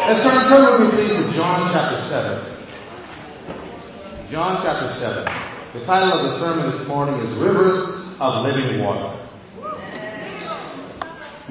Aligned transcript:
Let's 0.00 0.24
turn, 0.24 0.48
turn 0.48 0.64
with 0.64 0.80
me, 0.80 0.88
please, 0.96 1.12
to 1.12 1.28
John 1.36 1.68
chapter 1.76 2.00
7. 2.08 4.32
John 4.32 4.64
chapter 4.64 4.88
7. 4.96 5.28
The 5.76 5.84
title 5.84 6.16
of 6.16 6.24
the 6.24 6.40
sermon 6.40 6.72
this 6.72 6.88
morning 6.88 7.20
is 7.20 7.28
Rivers 7.36 7.84
of 8.16 8.48
Living 8.48 8.80
Water. 8.80 9.12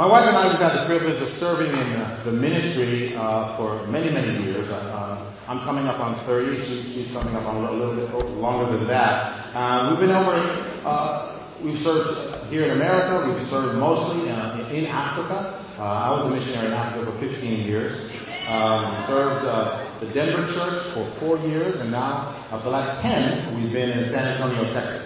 My 0.01 0.09
wife 0.09 0.25
and 0.25 0.33
I 0.35 0.49
have 0.49 0.57
had 0.57 0.81
the 0.81 0.89
privilege 0.89 1.21
of 1.21 1.29
serving 1.38 1.70
in 1.70 1.93
uh, 1.93 2.25
the 2.25 2.33
ministry 2.33 3.13
uh, 3.15 3.55
for 3.55 3.86
many, 3.86 4.09
many 4.09 4.41
years. 4.43 4.68
Uh, 4.68 5.29
I'm 5.47 5.59
coming 5.61 5.86
up 5.86 6.02
on 6.02 6.18
30. 6.25 6.57
She, 6.66 7.05
she's 7.05 7.13
coming 7.13 7.36
up 7.38 7.45
on 7.45 7.63
a 7.63 7.71
little 7.71 7.95
bit 7.95 8.09
longer 8.34 8.75
than 8.75 8.88
that. 8.88 9.54
Uh, 9.54 9.93
we've 9.93 10.00
been 10.02 10.16
over, 10.16 10.34
uh, 10.89 11.38
we've 11.61 11.77
served 11.86 12.50
here 12.50 12.66
in 12.66 12.71
America. 12.71 13.29
We've 13.29 13.45
served 13.47 13.77
mostly 13.77 14.31
uh, 14.34 14.73
in 14.73 14.88
Africa. 14.89 15.59
I 15.79 16.11
was 16.11 16.27
a 16.27 16.29
missionary 16.36 16.68
in 16.68 16.73
Africa 16.73 17.07
for 17.13 17.20
15 17.23 17.39
years. 17.63 18.18
Um, 18.50 19.05
served 19.05 19.46
uh, 19.46 20.01
the 20.01 20.10
Denver 20.10 20.42
church 20.50 20.82
for 20.97 21.05
four 21.21 21.37
years, 21.37 21.78
and 21.86 21.93
now 21.93 22.33
uh, 22.50 22.57
for 22.57 22.74
the 22.74 22.74
last 22.74 22.97
10, 23.05 23.54
we've 23.54 23.69
been 23.69 23.93
in 23.93 24.10
San 24.10 24.25
Antonio, 24.25 24.65
Texas. 24.74 25.05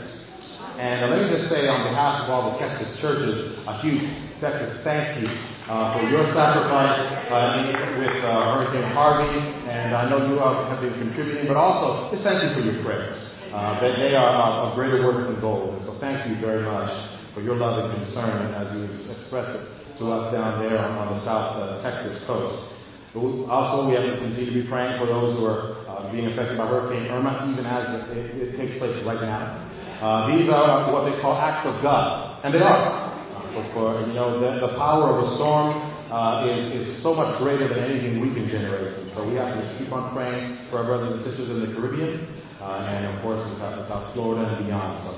And 0.79 1.03
uh, 1.03 1.11
let 1.11 1.19
me 1.19 1.27
just 1.27 1.51
say, 1.51 1.67
on 1.67 1.83
behalf 1.83 2.23
of 2.23 2.31
all 2.31 2.55
the 2.55 2.63
Texas 2.63 2.87
churches, 3.03 3.51
a 3.67 3.83
huge 3.83 4.07
Texas 4.39 4.79
thank 4.87 5.19
you 5.19 5.27
uh, 5.67 5.91
for 5.91 6.07
your 6.07 6.23
sacrifice 6.31 6.95
uh, 7.35 7.67
with 7.99 8.15
uh, 8.23 8.55
Hurricane 8.55 8.87
Harvey, 8.95 9.35
and 9.67 9.91
I 9.91 10.07
know 10.07 10.23
you 10.23 10.39
all 10.39 10.63
have 10.63 10.79
been 10.79 10.95
contributing, 10.95 11.43
but 11.43 11.59
also 11.59 12.15
just 12.15 12.23
thank 12.23 12.47
you 12.47 12.55
for 12.55 12.63
your 12.63 12.79
prayers. 12.79 13.19
that 13.51 13.99
they 13.99 14.15
are 14.15 14.71
of 14.71 14.79
greater 14.79 15.03
worth 15.03 15.27
than 15.27 15.35
gold, 15.43 15.75
and 15.75 15.83
so 15.83 15.99
thank 15.99 16.31
you 16.31 16.39
very 16.39 16.63
much 16.63 16.95
for 17.35 17.43
your 17.43 17.59
love 17.59 17.75
and 17.75 17.91
concern 17.91 18.55
as 18.55 18.71
you 18.71 18.87
expressed 19.11 19.51
it 19.51 19.67
to 19.99 20.15
us 20.15 20.31
down 20.31 20.63
there 20.63 20.79
on 20.79 21.11
the 21.11 21.19
South 21.27 21.59
Texas 21.83 22.23
coast. 22.23 22.72
Also, 23.13 23.87
we 23.87 23.93
have 23.93 24.09
to 24.09 24.17
continue 24.17 24.49
to 24.49 24.57
be 24.63 24.65
praying 24.65 24.97
for 24.97 25.05
those 25.05 25.37
who 25.37 25.45
are 25.45 25.77
uh, 25.85 26.09
being 26.11 26.25
affected 26.25 26.57
by 26.57 26.65
Hurricane 26.65 27.05
Irma, 27.13 27.45
even 27.53 27.61
as 27.61 27.85
it, 28.09 28.17
it, 28.17 28.25
it 28.41 28.57
takes 28.57 28.73
place 28.81 28.97
right 29.05 29.21
now. 29.21 29.61
Uh, 30.01 30.33
these 30.33 30.49
are 30.49 30.89
what 30.89 31.05
they 31.05 31.13
call 31.21 31.37
acts 31.37 31.61
of 31.69 31.77
God, 31.85 32.41
and 32.43 32.49
they 32.53 32.59
are. 32.59 33.13
Uh, 33.37 33.73
for, 33.73 34.01
you 34.09 34.17
know, 34.17 34.41
the, 34.41 34.65
the, 34.65 34.73
power 34.81 35.13
of 35.13 35.21
a 35.21 35.35
storm 35.37 35.77
uh, 36.09 36.49
is, 36.49 36.73
is 36.73 37.03
so 37.05 37.13
much 37.13 37.37
greater 37.37 37.69
than 37.69 37.85
anything 37.85 38.17
we 38.17 38.33
can 38.33 38.49
generate. 38.49 38.97
So 39.13 39.29
we 39.29 39.37
have 39.37 39.53
to 39.53 39.61
just 39.61 39.77
keep 39.77 39.93
on 39.93 40.09
praying 40.17 40.57
for 40.73 40.81
our 40.81 40.85
brothers 40.89 41.13
and 41.13 41.21
sisters 41.21 41.53
in 41.53 41.61
the 41.61 41.69
Caribbean, 41.77 42.25
uh, 42.57 42.89
and 42.89 43.13
of 43.13 43.21
course 43.21 43.45
in 43.45 43.61
South, 43.61 43.85
South 43.85 44.09
Florida 44.17 44.41
and 44.41 44.65
beyond. 44.65 44.97
So, 45.05 45.13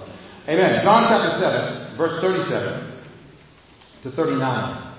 Amen. 0.52 0.83
John 0.83 1.08
chapter 1.08 1.39
7, 1.39 1.95
verse 1.95 2.20
37 2.20 2.92
to 4.03 4.11
39. 4.11 4.95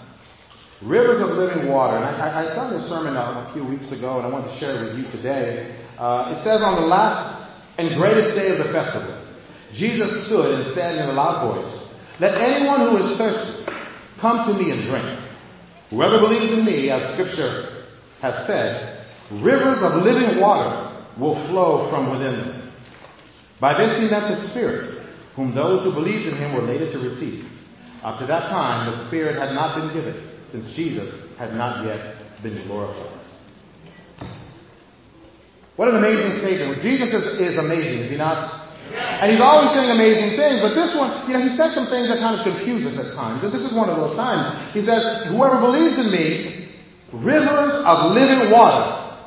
Rivers 0.83 1.25
of 1.25 1.39
living 1.39 1.73
water. 1.73 1.97
And 1.97 2.05
I, 2.05 2.53
I, 2.53 2.55
done 2.55 2.77
this 2.77 2.89
sermon 2.89 3.17
a, 3.17 3.49
a, 3.49 3.51
few 3.55 3.65
weeks 3.65 3.89
ago, 3.93 4.21
and 4.21 4.27
I 4.27 4.31
want 4.31 4.45
to 4.45 4.55
share 4.61 4.77
it 4.77 4.93
with 4.93 5.01
you 5.01 5.11
today. 5.11 5.73
Uh, 5.97 6.37
it 6.37 6.45
says, 6.45 6.61
On 6.61 6.83
the 6.83 6.87
last 6.87 7.49
and 7.79 7.97
greatest 7.97 8.37
day 8.37 8.53
of 8.53 8.61
the 8.61 8.69
festival, 8.77 9.17
Jesus 9.73 10.29
stood 10.29 10.53
and 10.53 10.75
said 10.75 11.01
in 11.01 11.09
a 11.09 11.17
loud 11.17 11.49
voice, 11.49 11.73
Let 12.21 12.37
anyone 12.37 12.93
who 12.93 12.97
is 13.01 13.17
thirsty 13.17 13.73
come 14.21 14.53
to 14.53 14.53
me 14.53 14.69
and 14.71 14.85
drink. 14.85 15.09
Whoever 15.89 16.21
believes 16.21 16.53
in 16.53 16.65
me, 16.65 16.91
as 16.91 17.17
Scripture 17.17 17.89
has 18.21 18.47
said, 18.47 19.07
rivers 19.41 19.81
of 19.81 20.05
living 20.05 20.41
water 20.41 20.93
will 21.19 21.41
flow 21.49 21.89
from 21.89 22.13
within 22.13 22.37
them. 22.37 22.73
By 23.61 23.81
this 23.81 23.97
he 23.97 24.11
meant 24.13 24.29
the 24.29 24.53
Spirit, 24.53 25.09
whom 25.37 25.55
those 25.55 25.85
who 25.85 25.95
believed 25.97 26.29
in 26.29 26.37
him 26.37 26.53
were 26.53 26.69
later 26.69 26.93
to 26.93 26.99
receive. 26.99 27.49
Up 28.05 28.19
to 28.21 28.27
that 28.27 28.53
time, 28.53 28.93
the 28.93 29.09
Spirit 29.09 29.41
had 29.41 29.55
not 29.55 29.81
been 29.81 29.95
given 29.97 30.36
since 30.51 30.73
Jesus 30.75 31.09
had 31.39 31.55
not 31.55 31.85
yet 31.85 32.23
been 32.43 32.67
glorified. 32.67 33.17
What 35.77 35.89
an 35.89 35.97
amazing 35.97 36.41
statement. 36.41 36.81
Jesus 36.81 37.13
is, 37.13 37.53
is 37.53 37.59
amazing, 37.59 38.09
is 38.09 38.11
he 38.11 38.17
not? 38.17 38.67
And 38.95 39.33
he's 39.33 39.43
always 39.43 39.75
saying 39.77 39.91
amazing 39.91 40.39
things, 40.39 40.63
but 40.65 40.73
this 40.73 40.97
one, 40.97 41.29
you 41.29 41.37
know, 41.37 41.43
he 41.43 41.53
says 41.57 41.75
some 41.75 41.91
things 41.93 42.09
that 42.09 42.17
kind 42.23 42.39
of 42.39 42.47
confuse 42.47 42.87
us 42.87 42.97
at 42.97 43.13
times. 43.13 43.45
And 43.45 43.53
this 43.53 43.61
is 43.61 43.77
one 43.77 43.91
of 43.91 43.97
those 43.97 44.17
times. 44.17 44.73
He 44.73 44.81
says, 44.81 45.29
Whoever 45.29 45.61
believes 45.61 45.99
in 45.99 46.09
me, 46.09 46.71
rivers 47.13 47.75
of 47.85 48.13
living 48.13 48.51
water 48.51 49.21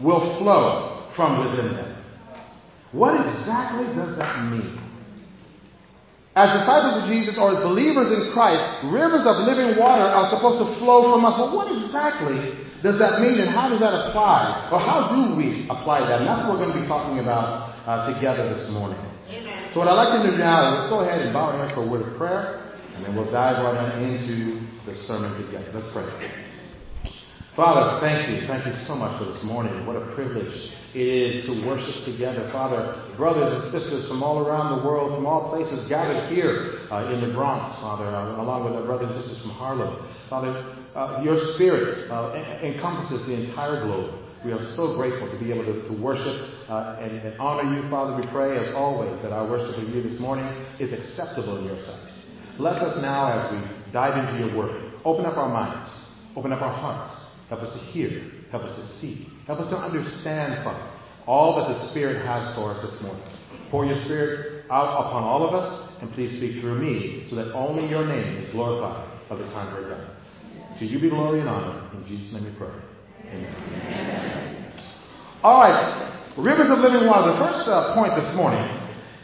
will 0.00 0.38
flow 0.38 1.08
from 1.16 1.48
within 1.48 1.72
them. 1.72 2.04
What 2.92 3.14
exactly 3.14 3.86
does 3.96 4.18
that 4.18 4.50
mean? 4.50 4.81
As 6.32 6.48
disciples 6.64 7.04
of 7.04 7.12
Jesus 7.12 7.36
or 7.36 7.52
as 7.52 7.60
believers 7.60 8.08
in 8.08 8.32
Christ, 8.32 8.64
rivers 8.88 9.28
of 9.28 9.44
living 9.44 9.76
water 9.76 10.00
are 10.00 10.32
supposed 10.32 10.64
to 10.64 10.68
flow 10.80 11.12
from 11.12 11.28
us. 11.28 11.36
But 11.36 11.52
what 11.52 11.68
exactly 11.68 12.56
does 12.80 12.96
that 12.96 13.20
mean 13.20 13.36
and 13.36 13.52
how 13.52 13.68
does 13.68 13.84
that 13.84 13.92
apply? 13.92 14.72
Or 14.72 14.80
how 14.80 15.12
do 15.12 15.36
we 15.36 15.68
apply 15.68 16.08
that? 16.08 16.24
And 16.24 16.26
that's 16.26 16.48
what 16.48 16.56
we're 16.56 16.64
going 16.64 16.72
to 16.72 16.80
be 16.80 16.88
talking 16.88 17.20
about 17.20 17.76
uh, 17.84 18.08
together 18.08 18.48
this 18.48 18.64
morning. 18.72 18.96
Amen. 19.28 19.76
So 19.76 19.84
what 19.84 19.92
I'd 19.92 20.00
like 20.00 20.24
to 20.24 20.30
do 20.32 20.40
now 20.40 20.72
is 20.72 20.80
let's 20.80 20.90
go 20.90 21.04
ahead 21.04 21.20
and 21.20 21.36
bow 21.36 21.52
our 21.52 21.60
heads 21.60 21.76
for 21.76 21.84
a 21.84 21.88
word 21.88 22.00
of 22.00 22.16
prayer 22.16 22.72
and 22.96 23.04
then 23.04 23.16
we'll 23.16 23.30
dive 23.30 23.60
right 23.60 24.00
into 24.00 24.56
the 24.88 24.96
sermon 25.04 25.36
together. 25.44 25.68
Let's 25.74 25.92
pray. 25.92 26.51
Father, 27.52 28.00
thank 28.00 28.32
you. 28.32 28.48
Thank 28.48 28.64
you 28.64 28.72
so 28.88 28.96
much 28.96 29.12
for 29.20 29.28
this 29.28 29.44
morning. 29.44 29.84
What 29.84 30.00
a 30.00 30.08
privilege 30.16 30.72
it 30.96 31.04
is 31.04 31.44
to 31.44 31.52
worship 31.68 32.08
together. 32.08 32.48
Father, 32.48 32.96
brothers 33.20 33.52
and 33.52 33.68
sisters 33.68 34.08
from 34.08 34.22
all 34.22 34.40
around 34.40 34.80
the 34.80 34.88
world, 34.88 35.12
from 35.12 35.26
all 35.28 35.52
places 35.52 35.84
gathered 35.84 36.32
here 36.32 36.80
uh, 36.88 37.12
in 37.12 37.20
the 37.20 37.28
Bronx, 37.36 37.76
Father, 37.84 38.08
uh, 38.08 38.40
along 38.40 38.64
with 38.64 38.72
our 38.72 38.88
brothers 38.88 39.12
and 39.12 39.20
sisters 39.20 39.44
from 39.44 39.52
Harlem. 39.52 40.00
Father, 40.32 40.48
uh, 40.96 41.20
your 41.20 41.36
spirit 41.52 42.08
uh, 42.08 42.32
encompasses 42.64 43.20
the 43.28 43.36
entire 43.36 43.84
globe. 43.84 44.16
We 44.48 44.56
are 44.56 44.64
so 44.72 44.96
grateful 44.96 45.28
to 45.28 45.36
be 45.36 45.52
able 45.52 45.68
to, 45.68 45.84
to 45.92 45.94
worship 46.00 46.32
uh, 46.72 47.04
and, 47.04 47.20
and 47.20 47.36
honor 47.36 47.68
you, 47.68 47.84
Father. 47.92 48.16
We 48.16 48.24
pray, 48.32 48.56
as 48.56 48.72
always, 48.74 49.20
that 49.20 49.32
our 49.32 49.44
worship 49.44 49.76
of 49.76 49.92
you 49.92 50.00
this 50.00 50.18
morning 50.18 50.48
is 50.80 50.96
acceptable 50.96 51.60
in 51.60 51.68
your 51.68 51.78
sight. 51.84 52.16
Bless 52.56 52.80
us 52.80 52.96
now 53.04 53.28
as 53.28 53.52
we 53.52 53.92
dive 53.92 54.16
into 54.16 54.40
your 54.40 54.56
word. 54.56 54.96
Open 55.04 55.26
up 55.28 55.36
our 55.36 55.52
minds. 55.52 55.92
Open 56.34 56.50
up 56.50 56.62
our 56.62 56.72
hearts. 56.72 57.31
Help 57.52 57.64
us 57.64 57.76
to 57.76 57.84
hear. 57.92 58.32
Help 58.50 58.62
us 58.62 58.74
to 58.80 58.98
see. 58.98 59.28
Help 59.46 59.60
us 59.60 59.68
to 59.68 59.76
understand, 59.76 60.64
Father, 60.64 60.88
all 61.26 61.60
that 61.60 61.68
the 61.68 61.90
Spirit 61.90 62.24
has 62.24 62.56
for 62.56 62.72
us 62.72 62.80
this 62.80 62.96
morning. 63.02 63.22
Pour 63.70 63.84
your 63.84 64.02
Spirit 64.06 64.64
out 64.70 65.04
upon 65.04 65.22
all 65.22 65.44
of 65.46 65.52
us, 65.52 65.92
and 66.00 66.10
please 66.12 66.32
speak 66.38 66.62
through 66.62 66.80
me, 66.80 67.26
so 67.28 67.36
that 67.36 67.52
only 67.52 67.86
your 67.90 68.08
name 68.08 68.38
is 68.38 68.50
glorified 68.52 69.04
by 69.28 69.36
the 69.36 69.44
time 69.52 69.68
we're 69.68 69.86
done. 69.86 70.16
To 70.78 70.86
you 70.86 70.98
be 70.98 71.10
glory 71.10 71.40
and 71.40 71.48
honor. 71.50 71.92
In 71.92 72.06
Jesus' 72.08 72.32
name 72.32 72.50
we 72.50 72.56
pray. 72.56 72.72
Amen. 73.28 73.54
Amen. 73.84 74.72
All 75.42 75.60
right. 75.60 76.32
Rivers 76.38 76.72
of 76.72 76.78
living 76.78 77.06
water. 77.06 77.36
The 77.36 77.38
first 77.38 77.68
uh, 77.68 77.92
point 77.92 78.16
this 78.16 78.34
morning 78.34 78.64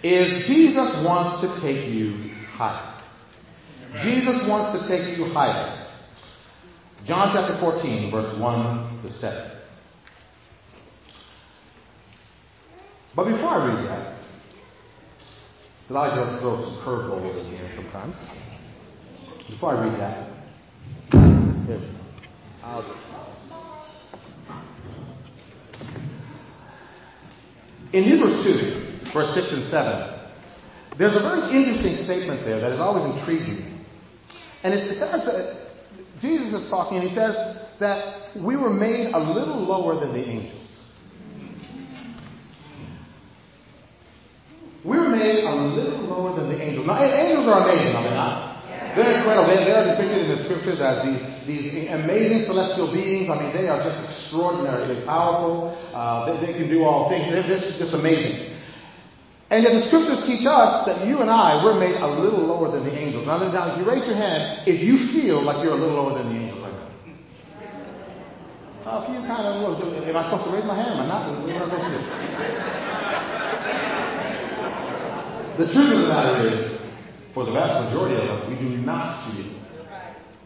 is 0.05 0.45
Jesus 0.47 1.01
wants 1.01 1.41
to 1.41 1.49
take 1.65 1.89
you 1.89 2.29
higher. 2.53 2.93
Jesus 4.05 4.45
wants 4.45 4.77
to 4.77 4.85
take 4.85 5.17
you 5.17 5.33
higher. 5.33 5.78
John 7.09 7.31
chapter 7.33 7.59
14, 7.59 8.11
verse 8.11 8.39
1 8.39 9.03
to 9.03 9.11
7. 9.11 9.51
But 13.17 13.25
before 13.25 13.49
I 13.49 13.67
read 13.67 13.89
that, 13.89 14.19
because 15.89 15.97
I 15.97 16.15
just 16.15 16.43
throw 16.43 16.61
some 16.61 16.85
curveballs 16.85 17.47
in 17.47 17.57
here 17.57 17.71
sometimes. 17.77 18.15
Before 19.49 19.75
I 19.75 19.89
read 19.89 19.99
that, 19.99 20.29
here, 21.67 21.81
I'll 22.63 22.83
just. 22.83 23.01
In 27.95 28.05
Hebrews 28.05 28.45
2, 28.45 29.13
verse 29.15 29.35
6 29.35 29.49
and 29.51 29.71
7, 29.71 30.99
there's 30.99 31.17
a 31.17 31.21
very 31.21 31.57
interesting 31.57 32.05
statement 32.05 32.45
there 32.45 32.61
that 32.61 32.71
has 32.71 32.81
always 32.81 33.17
intrigued 33.17 33.49
me. 33.49 33.81
And 34.63 34.75
it 34.75 34.85
says 34.93 35.01
that 35.25 35.68
Jesus 36.21 36.63
is 36.63 36.71
talking 36.71 36.99
and 36.99 37.09
he 37.09 37.15
says 37.15 37.35
that 37.81 38.35
we 38.37 38.57
were 38.57 38.73
made 38.73 39.13
a 39.15 39.19
little 39.19 39.59
lower 39.63 40.01
than 40.01 40.13
the 40.13 40.29
angels. 40.29 40.55
We 44.85 44.97
were 44.97 45.09
made 45.09 45.45
a 45.45 45.55
little 45.55 46.07
lower 46.07 46.37
than 46.39 46.49
the 46.49 46.63
angels. 46.63 46.87
Now, 46.87 47.03
angels 47.03 47.47
are 47.47 47.69
amazing, 47.69 47.95
are 47.95 48.03
they 48.03 48.15
not? 48.15 48.49
They're 48.97 49.19
incredible. 49.19 49.47
They, 49.47 49.71
are 49.71 49.95
depicted 49.95 50.27
in 50.27 50.29
the 50.39 50.45
scriptures 50.45 50.81
as 50.81 51.05
these, 51.07 51.23
these 51.47 51.91
amazing 51.91 52.47
celestial 52.47 52.91
beings. 52.91 53.31
I 53.31 53.39
mean, 53.39 53.55
they 53.55 53.69
are 53.69 53.79
just 53.79 53.99
extraordinarily 54.11 55.05
powerful. 55.05 55.71
Uh, 55.95 56.27
they, 56.27 56.47
they, 56.47 56.53
can 56.59 56.69
do 56.69 56.83
all 56.83 57.09
things. 57.09 57.31
They're 57.31 57.47
just, 57.47 57.79
just 57.79 57.95
amazing. 57.95 58.58
And 59.51 59.65
yet 59.65 59.73
the 59.73 59.89
scriptures 59.89 60.21
teach 60.29 60.45
us 60.45 60.85
that 60.85 61.09
you 61.09 61.25
and 61.25 61.31
I, 61.33 61.65
we're 61.65 61.81
made 61.81 61.97
a 61.97 62.07
little 62.07 62.45
lower 62.45 62.69
than 62.71 62.85
the 62.85 62.93
angels. 62.93 63.25
Now, 63.25 63.41
now 63.41 63.73
if 63.73 63.81
you 63.81 63.89
raise 63.89 64.05
your 64.05 64.17
hand, 64.17 64.69
if 64.69 64.85
you 64.85 65.09
feel 65.09 65.41
like 65.41 65.65
you're 65.65 65.73
a 65.73 65.81
little 65.81 65.97
lower 65.97 66.13
than 66.21 66.29
the 66.29 66.37
angels 66.37 66.61
right 66.61 66.73
now. 66.77 66.85
Oh, 68.85 69.03
if 69.05 69.09
you 69.09 69.25
kind 69.25 69.49
of, 69.49 69.57
am 69.65 70.17
I 70.17 70.23
supposed 70.29 70.45
to 70.45 70.53
raise 70.53 70.69
my 70.69 70.77
hand? 70.77 71.01
Am 71.01 71.01
I 71.01 71.09
not? 71.09 71.33
What 71.33 71.49
am 71.49 71.65
I 71.65 71.65
supposed 71.65 71.81
to 71.81 71.97
do? 71.97 72.05
The 75.59 75.67
truth 75.73 75.91
of 75.97 76.01
the 76.05 76.09
matter 76.13 76.45
is, 76.45 76.79
for 77.33 77.45
the 77.45 77.53
vast 77.53 77.89
majority 77.89 78.21
of 78.21 78.29
us, 78.29 78.49
we 78.49 78.55
do 78.61 78.69
not 78.85 79.33
feel 79.33 79.49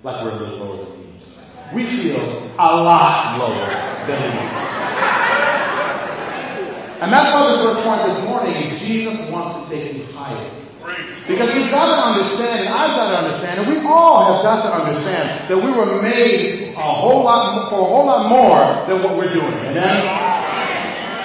like 0.02 0.25
we're 0.25 0.31
a 0.31 0.38
little 0.40 0.58
lower 0.62 0.78
than 0.87 0.94
the 0.94 1.02
angels. 1.10 1.37
we 1.75 1.82
feel 1.84 2.22
a 2.55 2.70
lot 2.87 3.37
lower 3.38 3.66
than 4.06 4.19
the 4.22 4.31
angels. 4.31 4.81
And 7.02 7.10
that's 7.10 7.34
why 7.34 7.50
the 7.50 7.58
first 7.66 7.82
point 7.82 8.06
this 8.06 8.22
morning 8.31 8.54
is 8.54 8.78
Jesus 8.78 9.26
wants 9.34 9.58
to 9.58 9.75
take 9.75 9.90
you 9.90 10.06
higher. 10.14 10.38
Because 11.26 11.50
we've 11.50 11.66
got 11.66 11.90
to 11.90 11.99
understand, 11.99 12.62
and 12.62 12.70
I've 12.70 12.94
got 12.94 13.10
to 13.10 13.16
understand, 13.26 13.58
and 13.58 13.66
we 13.66 13.82
all 13.82 14.31
have 14.31 14.46
got 14.46 14.62
to 14.62 14.70
understand 14.70 15.50
that 15.50 15.58
we 15.58 15.75
were 15.75 15.99
made 15.99 16.75
a 16.78 16.90
whole 17.02 17.26
lot 17.26 17.70
for 17.75 17.82
a 17.82 17.88
whole 17.90 18.06
lot 18.06 18.31
more 18.31 18.87
than 18.87 19.02
what 19.02 19.19
we're 19.19 19.34
doing. 19.34 19.50
Amen? 19.50 19.99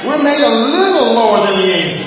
We're 0.01 0.21
made 0.25 0.41
a 0.41 0.49
little 0.49 1.13
lower 1.13 1.45
than 1.45 1.61
the 1.61 1.69
angels. 1.69 2.06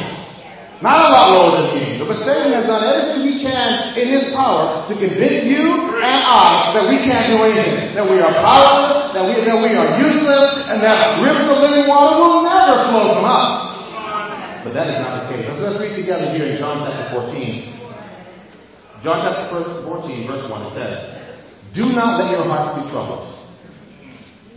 Not 0.80 0.96
a 0.96 1.08
lot 1.12 1.26
lower 1.36 1.50
than 1.60 1.76
angels. 1.76 2.08
But 2.08 2.24
Satan 2.24 2.56
has 2.56 2.64
done 2.64 2.80
everything 2.80 3.20
he 3.28 3.44
can 3.44 3.92
in 4.00 4.16
his 4.16 4.32
power 4.32 4.88
to 4.88 4.92
convince 4.96 5.44
you 5.44 5.92
and 6.00 6.20
I 6.24 6.72
that 6.72 6.88
we 6.88 7.04
can't 7.04 7.28
do 7.28 7.44
anything. 7.44 7.92
That 7.92 8.08
we 8.08 8.16
are 8.16 8.32
powerless, 8.40 9.12
that 9.12 9.28
we, 9.28 9.44
that 9.44 9.60
we 9.60 9.76
are 9.76 10.00
useless, 10.00 10.72
and 10.72 10.80
that 10.80 11.20
rivers 11.20 11.52
of 11.52 11.60
living 11.60 11.84
water 11.84 12.16
will 12.16 12.40
never 12.48 12.88
flow 12.88 13.12
from 13.12 13.28
us. 13.28 13.50
But 14.64 14.72
that 14.72 14.88
is 14.88 14.96
not 15.04 15.20
the 15.20 15.36
case. 15.36 15.44
Let's 15.60 15.76
read 15.84 16.00
together 16.00 16.32
here 16.32 16.48
in 16.48 16.56
John 16.56 16.80
chapter 16.80 17.28
14. 17.28 19.04
John 19.04 19.20
chapter 19.20 19.84
14, 19.84 19.84
verse 20.28 20.44
1, 20.48 20.64
it 20.64 20.72
says, 20.76 20.92
Do 21.76 21.92
not 21.92 22.24
let 22.24 22.32
your 22.32 22.44
hearts 22.48 22.80
be 22.80 22.88
troubled. 22.88 23.28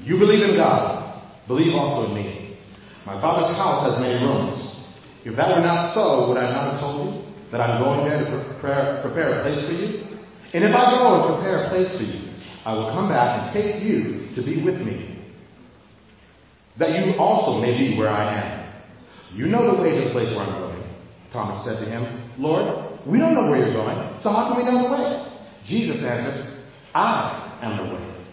You 0.04 0.20
believe 0.20 0.44
in 0.44 0.56
God, 0.56 1.20
believe 1.48 1.76
also 1.76 2.08
in 2.08 2.16
me. 2.16 2.60
My 3.06 3.20
Father's 3.20 3.56
house 3.56 3.92
has 3.92 4.00
many 4.00 4.24
rooms. 4.24 4.73
If 5.26 5.36
that 5.36 5.56
were 5.56 5.64
not 5.64 5.94
so, 5.94 6.28
would 6.30 6.38
I 6.38 6.52
not 6.52 6.74
have 6.74 6.80
told 6.82 7.16
you 7.16 7.24
that 7.52 7.62
I'm 7.62 7.82
going 7.82 8.10
there 8.10 8.20
to 8.20 8.44
prepare, 8.54 9.00
prepare 9.02 9.40
a 9.40 9.44
place 9.44 9.66
for 9.66 9.72
you? 9.72 10.20
And 10.54 10.64
if 10.64 10.76
I 10.76 10.92
go 10.92 11.16
and 11.16 11.36
prepare 11.36 11.66
a 11.66 11.70
place 11.70 11.90
for 11.98 12.04
you, 12.04 12.30
I 12.66 12.74
will 12.74 12.92
come 12.92 13.10
back 13.10 13.40
and 13.40 13.54
take 13.54 13.84
you 13.84 14.30
to 14.36 14.42
be 14.44 14.64
with 14.64 14.76
me, 14.82 15.20
that 16.78 16.92
you 16.92 17.16
also 17.20 17.62
may 17.62 17.78
be 17.78 17.98
where 17.98 18.10
I 18.10 18.36
am. 18.36 18.74
You 19.36 19.48
know 19.48 19.76
the 19.76 19.82
way 19.82 19.96
to 19.96 20.06
the 20.06 20.12
place 20.12 20.30
where 20.36 20.46
I'm 20.46 20.60
going. 20.60 20.84
Thomas 21.32 21.66
said 21.66 21.84
to 21.84 21.90
him, 21.90 22.32
Lord, 22.38 23.00
we 23.08 23.18
don't 23.18 23.34
know 23.34 23.50
where 23.50 23.60
you're 23.60 23.74
going, 23.74 23.98
so 24.22 24.30
how 24.30 24.54
can 24.54 24.58
we 24.58 24.72
know 24.72 24.84
the 24.84 24.92
way? 24.94 25.40
Jesus 25.66 26.04
answered, 26.04 26.64
I 26.94 27.60
am 27.62 27.78
the 27.78 27.96
way, 27.96 28.26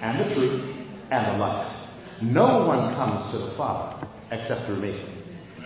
and 0.00 0.20
the 0.20 0.34
truth, 0.34 0.76
and 1.10 1.34
the 1.34 1.38
life. 1.38 1.70
No 2.22 2.66
one 2.66 2.94
comes 2.94 3.32
to 3.32 3.38
the 3.38 3.56
Father 3.56 4.06
except 4.30 4.66
through 4.66 4.80
me. 4.80 5.13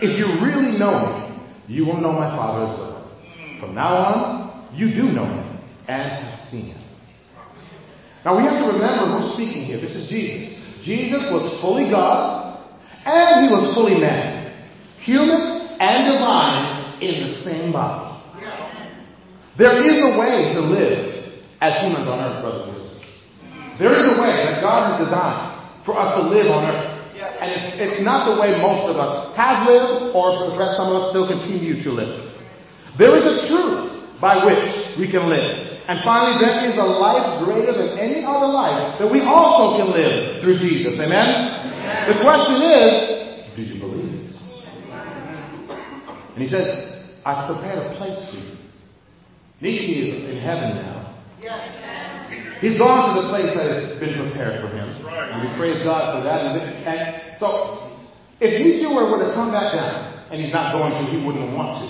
If 0.01 0.17
you 0.17 0.25
really 0.45 0.77
know 0.77 1.05
me, 1.05 1.75
you 1.75 1.85
will 1.85 1.99
know 1.99 2.13
my 2.13 2.35
Father 2.35 2.71
as 2.71 2.79
well. 2.79 3.19
From 3.59 3.75
now 3.75 3.95
on, 3.97 4.75
you 4.75 4.89
do 4.89 5.03
know 5.11 5.25
him 5.25 5.59
and 5.87 6.25
have 6.25 6.49
seen 6.49 6.73
him. 6.73 6.81
Now 8.23 8.37
we 8.37 8.43
have 8.43 8.65
to 8.65 8.71
remember 8.71 9.19
who's 9.19 9.33
speaking 9.33 9.65
here. 9.65 9.79
This 9.79 9.95
is 9.95 10.09
Jesus. 10.09 10.85
Jesus 10.85 11.27
was 11.31 11.59
fully 11.61 11.89
God 11.89 12.59
and 13.05 13.47
he 13.47 13.53
was 13.53 13.75
fully 13.75 13.99
man 13.99 14.39
human 15.01 15.77
and 15.79 15.99
divine 16.13 17.01
in 17.01 17.15
the 17.23 17.43
same 17.43 17.71
body. 17.71 18.05
There 19.57 19.75
is 19.75 19.97
a 19.99 20.19
way 20.19 20.53
to 20.55 20.61
live 20.61 21.43
as 21.59 21.81
humans 21.83 22.07
on 22.07 22.19
earth, 22.19 22.41
brothers 22.41 22.63
and 22.67 22.75
sisters. 22.77 23.03
There 23.79 23.91
is 23.91 24.05
a 24.05 24.15
way 24.21 24.31
that 24.47 24.61
God 24.61 24.91
has 24.91 25.03
designed 25.03 25.85
for 25.85 25.97
us 25.97 26.15
to 26.15 26.21
live 26.29 26.47
on 26.47 26.63
earth. 26.63 26.88
And 27.39 27.47
it's, 27.55 27.67
it's 27.79 27.99
not 28.03 28.27
the 28.27 28.35
way 28.35 28.59
most 28.59 28.91
of 28.91 28.99
us 28.99 29.31
have 29.35 29.67
lived 29.67 30.11
or 30.11 30.51
perhaps 30.55 30.75
some 30.75 30.91
of 30.91 30.95
us 30.99 31.05
still 31.15 31.27
continue 31.27 31.81
to 31.83 31.89
live. 31.91 32.29
There 32.99 33.15
is 33.15 33.23
a 33.23 33.47
truth 33.47 34.19
by 34.19 34.43
which 34.43 34.99
we 34.99 35.07
can 35.07 35.31
live. 35.31 35.79
And 35.87 36.03
finally, 36.03 36.37
there 36.37 36.69
is 36.69 36.75
a 36.75 36.85
life 36.85 37.41
greater 37.43 37.71
than 37.71 37.97
any 37.97 38.21
other 38.21 38.45
life 38.45 38.99
that 38.99 39.09
we 39.09 39.23
also 39.23 39.79
can 39.79 39.89
live 39.89 40.43
through 40.43 40.59
Jesus. 40.59 40.99
Amen? 40.99 41.09
Amen. 41.09 42.13
The 42.13 42.17
question 42.21 42.59
is, 42.61 42.91
do 43.55 43.61
you 43.63 43.79
believe? 43.79 44.19
And 46.35 46.43
he 46.43 46.47
says, 46.47 47.03
I've 47.25 47.47
prepared 47.51 47.79
a 47.79 47.97
place 47.97 48.19
for 48.31 48.37
you. 48.37 48.55
Nietzsche 49.61 50.11
is 50.11 50.29
in 50.29 50.37
heaven 50.39 50.77
now. 50.77 50.99
He's 52.61 52.77
gone 52.77 53.15
to 53.15 53.21
the 53.23 53.27
place 53.27 53.51
that 53.55 53.67
has 53.67 53.99
been 53.99 54.15
prepared 54.19 54.61
for 54.61 54.67
him. 54.71 54.87
And 55.07 55.47
we 55.47 55.57
praise 55.57 55.83
God 55.83 56.15
for 56.15 56.23
that. 56.23 56.45
And 56.45 57.28
so, 57.39 57.47
if 58.43 58.51
Nietzsche 58.59 58.87
were, 58.87 59.07
were 59.07 59.23
to 59.23 59.31
come 59.31 59.51
back 59.55 59.71
down, 59.71 60.27
and 60.27 60.43
he's 60.43 60.51
not 60.51 60.75
going 60.75 60.91
to, 60.91 61.01
he 61.07 61.23
wouldn't 61.23 61.55
want 61.55 61.81
to. 61.81 61.87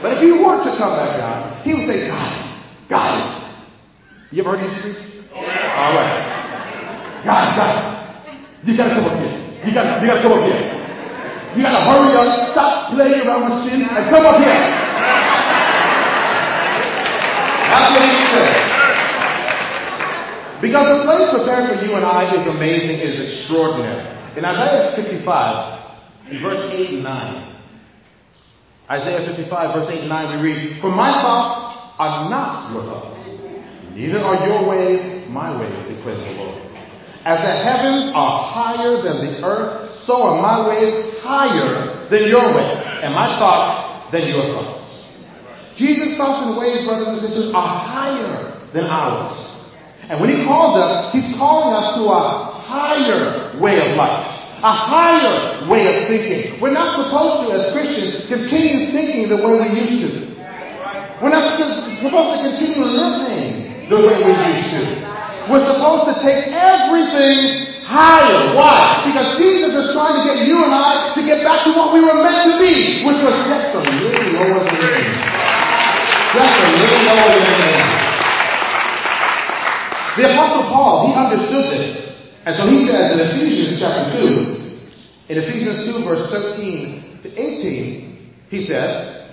But 0.00 0.16
if 0.16 0.24
he 0.24 0.32
were 0.32 0.56
to 0.64 0.72
come 0.80 0.96
back 0.96 1.20
down, 1.20 1.60
he 1.62 1.76
would 1.76 1.84
say, 1.84 2.08
guys, 2.08 2.40
guys. 2.88 3.22
You 4.32 4.40
ever 4.42 4.56
heard 4.56 4.64
Nietzsche 4.64 4.80
preach? 4.80 5.28
All 5.36 5.92
right. 5.92 7.22
Guys, 7.24 7.52
guys. 7.52 7.78
You 8.64 8.76
gotta 8.76 8.96
come 8.96 9.06
up 9.06 9.20
here. 9.20 9.36
You 9.64 9.70
gotta, 9.76 10.00
you 10.00 10.06
gotta 10.08 10.22
come 10.24 10.32
up 10.32 10.44
here. 10.48 10.64
You 11.56 11.62
gotta 11.62 11.84
hurry 11.84 12.12
up, 12.16 12.52
stop 12.52 12.92
playing 12.92 13.24
around 13.28 13.44
with 13.48 13.68
sin, 13.68 13.84
and 13.84 14.02
come 14.10 14.24
up 14.24 14.40
here. 14.40 14.62
That's 17.68 17.88
what 17.92 18.02
he 18.02 18.16
said. 18.32 18.54
Because 20.60 20.86
the 20.90 20.98
place 21.06 21.28
prepared 21.30 21.70
for 21.70 21.86
you 21.86 21.94
and 21.94 22.04
I 22.04 22.26
is 22.34 22.46
amazing, 22.48 22.98
is 22.98 23.14
extraordinary. 23.20 24.17
In 24.38 24.44
Isaiah 24.44 24.94
55, 24.94 26.30
in 26.30 26.38
verse 26.38 26.70
8 26.70 26.94
and 26.94 27.02
9, 27.02 27.58
Isaiah 28.86 29.34
55, 29.34 29.74
verse 29.74 29.90
8 29.90 29.98
and 29.98 30.08
9, 30.08 30.38
we 30.38 30.46
read, 30.46 30.80
For 30.80 30.94
my 30.94 31.10
thoughts 31.10 31.98
are 31.98 32.30
not 32.30 32.70
your 32.70 32.86
thoughts, 32.86 33.18
neither 33.98 34.22
are 34.22 34.38
your 34.46 34.62
ways 34.70 35.26
my 35.26 35.50
ways, 35.58 35.74
declares 35.90 36.22
the 36.22 36.38
Lord. 36.38 36.54
As 37.26 37.42
the 37.42 37.50
heavens 37.66 38.14
are 38.14 38.46
higher 38.54 39.02
than 39.02 39.26
the 39.26 39.42
earth, 39.42 40.06
so 40.06 40.22
are 40.22 40.38
my 40.38 40.70
ways 40.70 41.18
higher 41.18 42.06
than 42.06 42.30
your 42.30 42.54
ways, 42.54 42.78
and 43.02 43.10
my 43.18 43.42
thoughts 43.42 44.14
than 44.14 44.22
your 44.30 44.54
thoughts. 44.54 44.86
Jesus' 45.74 46.14
thoughts 46.14 46.46
and 46.46 46.54
ways, 46.54 46.86
brothers 46.86 47.10
and 47.10 47.18
sisters, 47.26 47.50
are 47.50 47.74
higher 47.90 48.54
than 48.70 48.86
ours. 48.86 49.34
And 50.06 50.22
when 50.22 50.30
he 50.30 50.46
calls 50.46 50.78
us, 50.78 51.10
he's 51.10 51.26
calling 51.34 51.74
us 51.74 51.98
to 51.98 52.06
a 52.06 52.48
higher 52.68 53.58
way 53.60 53.80
of 53.80 53.96
life. 53.96 54.27
A 54.58 54.74
higher 54.74 55.70
way 55.70 55.86
of 55.86 56.08
thinking. 56.10 56.58
We're 56.58 56.74
not 56.74 56.98
supposed 56.98 57.46
to, 57.46 57.54
as 57.54 57.70
Christians, 57.70 58.26
continue 58.26 58.90
thinking 58.90 59.30
the 59.30 59.38
way 59.38 59.54
we 59.54 59.70
used 59.86 60.02
to. 60.02 60.34
We're 61.22 61.30
not 61.30 61.46
supposed 61.54 62.30
to 62.34 62.38
continue 62.42 62.82
living 62.82 63.86
the 63.86 64.02
way 64.02 64.18
we 64.18 64.34
used 64.34 64.70
to. 64.74 64.82
We're 65.46 65.62
supposed 65.62 66.10
to 66.10 66.14
take 66.26 66.50
everything 66.50 67.70
higher. 67.86 68.58
Why? 68.58 69.06
Because 69.06 69.38
Jesus 69.38 69.78
is 69.78 69.94
trying 69.94 70.18
to 70.18 70.26
get 70.26 70.50
you 70.50 70.58
and 70.58 70.74
I 70.74 71.14
to 71.14 71.22
get 71.22 71.46
back 71.46 71.62
to 71.62 71.70
what 71.78 71.94
we 71.94 72.02
were 72.02 72.18
meant 72.18 72.50
to 72.50 72.58
be, 72.58 73.06
which 73.06 73.22
was 73.22 73.38
just 73.46 73.78
a 73.78 73.82
little 73.86 74.42
lower 74.42 74.58
than 74.66 74.74
Just 76.34 76.54
a 76.58 76.68
little 76.82 77.02
lower 77.14 77.38
than 77.46 77.62
The 80.18 80.34
Apostle 80.34 80.66
Paul, 80.66 81.06
he 81.06 81.14
understood 81.14 81.78
this. 81.78 82.07
And 82.48 82.56
so 82.56 82.64
he 82.64 82.88
says 82.88 83.12
in 83.12 83.20
Ephesians 83.20 83.76
chapter 83.76 84.08
2, 84.24 85.28
in 85.28 85.36
Ephesians 85.36 85.84
2 85.84 86.00
verse 86.08 86.32
13 86.32 87.20
to 87.20 87.28
18, 87.28 88.48
he 88.48 88.64
says, 88.64 89.28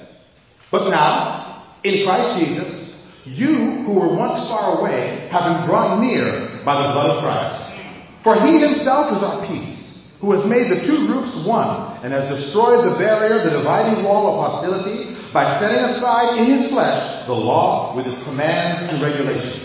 But 0.68 0.92
now, 0.92 1.80
in 1.88 2.04
Christ 2.04 2.44
Jesus, 2.44 2.92
you 3.24 3.88
who 3.88 3.96
were 3.96 4.12
once 4.12 4.36
far 4.52 4.84
away 4.84 5.32
have 5.32 5.48
been 5.48 5.64
brought 5.64 6.04
near 6.04 6.60
by 6.68 6.76
the 6.76 6.92
blood 6.92 7.16
of 7.16 7.24
Christ. 7.24 7.80
For 8.20 8.36
he 8.36 8.60
himself 8.60 9.16
is 9.16 9.24
our 9.24 9.48
peace, 9.48 10.12
who 10.20 10.36
has 10.36 10.44
made 10.44 10.68
the 10.68 10.84
two 10.84 11.08
groups 11.08 11.32
one, 11.48 12.04
and 12.04 12.12
has 12.12 12.28
destroyed 12.28 12.84
the 12.84 13.00
barrier, 13.00 13.48
the 13.48 13.64
dividing 13.64 14.04
wall 14.04 14.28
of 14.28 14.44
hostility, 14.44 15.16
by 15.32 15.56
setting 15.64 15.88
aside 15.88 16.36
in 16.44 16.52
his 16.52 16.68
flesh 16.68 17.24
the 17.32 17.34
law 17.34 17.96
with 17.96 18.12
its 18.12 18.20
commands 18.28 18.92
and 18.92 19.00
regulations. 19.00 19.65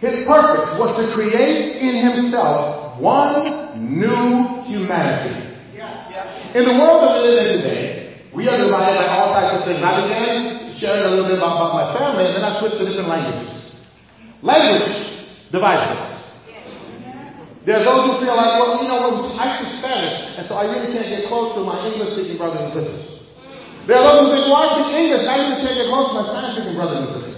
His 0.00 0.26
purpose 0.26 0.74
was 0.78 0.96
to 0.98 1.14
create 1.14 1.78
in 1.78 1.94
himself 2.02 2.98
one 3.00 3.78
new 3.78 4.62
humanity. 4.66 5.44
In 6.54 6.62
the 6.64 6.74
world 6.78 7.02
that 7.02 7.18
we 7.18 7.28
live 7.28 7.38
in 7.42 7.50
today, 7.58 8.22
we 8.34 8.46
are 8.46 8.58
divided 8.58 8.94
by 8.94 9.06
all 9.10 9.34
types 9.34 9.58
of 9.58 9.66
things. 9.66 9.82
I 9.82 10.06
began 10.06 10.70
sharing 10.78 11.06
a 11.06 11.10
little 11.10 11.26
bit 11.26 11.38
about, 11.38 11.58
about 11.58 11.74
my 11.74 11.86
family, 11.98 12.26
and 12.30 12.34
then 12.38 12.44
I 12.46 12.58
switched 12.58 12.78
to 12.78 12.86
different 12.86 13.10
languages. 13.10 13.74
Language 14.42 15.50
divides 15.50 15.86
us. 15.98 16.14
There 17.64 17.80
are 17.80 17.86
those 17.86 18.02
who 18.06 18.12
feel 18.20 18.36
like, 18.36 18.60
well, 18.60 18.82
you 18.82 18.88
know, 18.90 19.24
I 19.40 19.56
speak 19.56 19.80
Spanish, 19.80 20.36
and 20.36 20.44
so 20.44 20.54
I 20.54 20.68
really 20.68 20.92
can't 20.92 21.08
get 21.08 21.26
close 21.32 21.56
to 21.56 21.64
my 21.64 21.80
English-speaking 21.88 22.36
brothers 22.36 22.60
and 22.60 22.72
sisters. 22.76 23.24
There 23.88 23.96
are 23.96 24.04
those 24.04 24.28
who 24.28 24.36
think, 24.36 24.52
well, 24.52 24.62
I 24.62 24.68
speak 24.78 24.94
English, 24.94 25.24
I 25.24 25.34
really 25.42 25.58
can't 25.64 25.76
get 25.80 25.88
close 25.88 26.12
to 26.12 26.14
my 26.20 26.24
Spanish-speaking 26.28 26.76
brothers 26.76 26.98
and 27.02 27.10
sisters. 27.16 27.33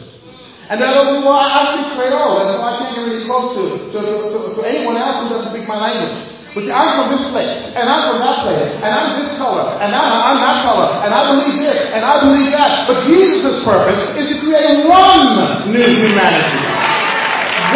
And 0.66 0.82
those 0.82 1.06
who, 1.14 1.22
well, 1.22 1.38
I 1.38 1.78
speak 1.78 1.94
Creole, 1.94 2.42
and 2.42 2.48
so 2.50 2.62
I 2.62 2.72
can't 2.82 2.90
get 2.98 3.02
really 3.06 3.22
close 3.22 3.54
to, 3.54 3.64
to, 3.94 4.00
to, 4.02 4.38
to 4.58 4.60
anyone 4.66 4.98
else 4.98 5.22
who 5.22 5.30
doesn't 5.30 5.54
speak 5.54 5.70
my 5.70 5.78
language. 5.78 6.36
But 6.56 6.64
see, 6.66 6.74
I'm 6.74 6.90
from 6.96 7.12
this 7.12 7.22
place, 7.30 7.52
and 7.76 7.84
I'm 7.84 8.02
from 8.10 8.18
that 8.24 8.42
place, 8.42 8.80
and 8.80 8.90
I'm 8.90 9.20
this 9.20 9.36
color, 9.36 9.76
and 9.78 9.92
I'm, 9.92 10.08
I'm 10.08 10.38
that 10.40 10.64
color, 10.64 10.88
and 11.04 11.12
I 11.12 11.22
believe 11.28 11.60
this, 11.60 11.78
and 11.92 12.00
I 12.00 12.18
believe 12.24 12.48
that. 12.50 12.88
But 12.88 13.04
Jesus' 13.06 13.60
purpose 13.62 14.00
is 14.16 14.26
to 14.32 14.36
create 14.40 14.88
one 14.88 15.68
new 15.68 15.84
humanity. 15.84 16.58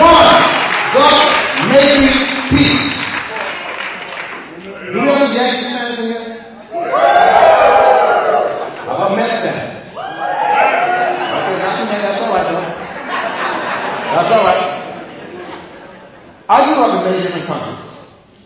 One. 0.00 0.60
Thus 0.90 1.14
making 1.70 2.08
peace. 2.50 2.90
Do 4.90 4.98
we 4.98 5.06
have 5.06 5.22
any 5.22 5.38
Yankee 5.38 5.70
fans 5.70 6.02
in 6.02 6.06
here? 6.10 6.34
How 8.82 8.98
about 8.98 9.14
Mets 9.14 9.38
fans? 9.46 9.94
Okay, 9.94 11.56
not 11.62 11.78
too 11.78 11.86
many. 11.86 12.02
That's 12.02 12.18
all 12.26 12.34
right, 12.34 12.42
though. 12.50 12.66
That's 14.10 14.30
all 14.34 14.42
right. 14.42 14.64
I 16.48 16.58
grew 16.66 16.82
up 16.82 16.90
in 16.98 17.04
many 17.06 17.22
different 17.22 17.46
countries. 17.46 17.86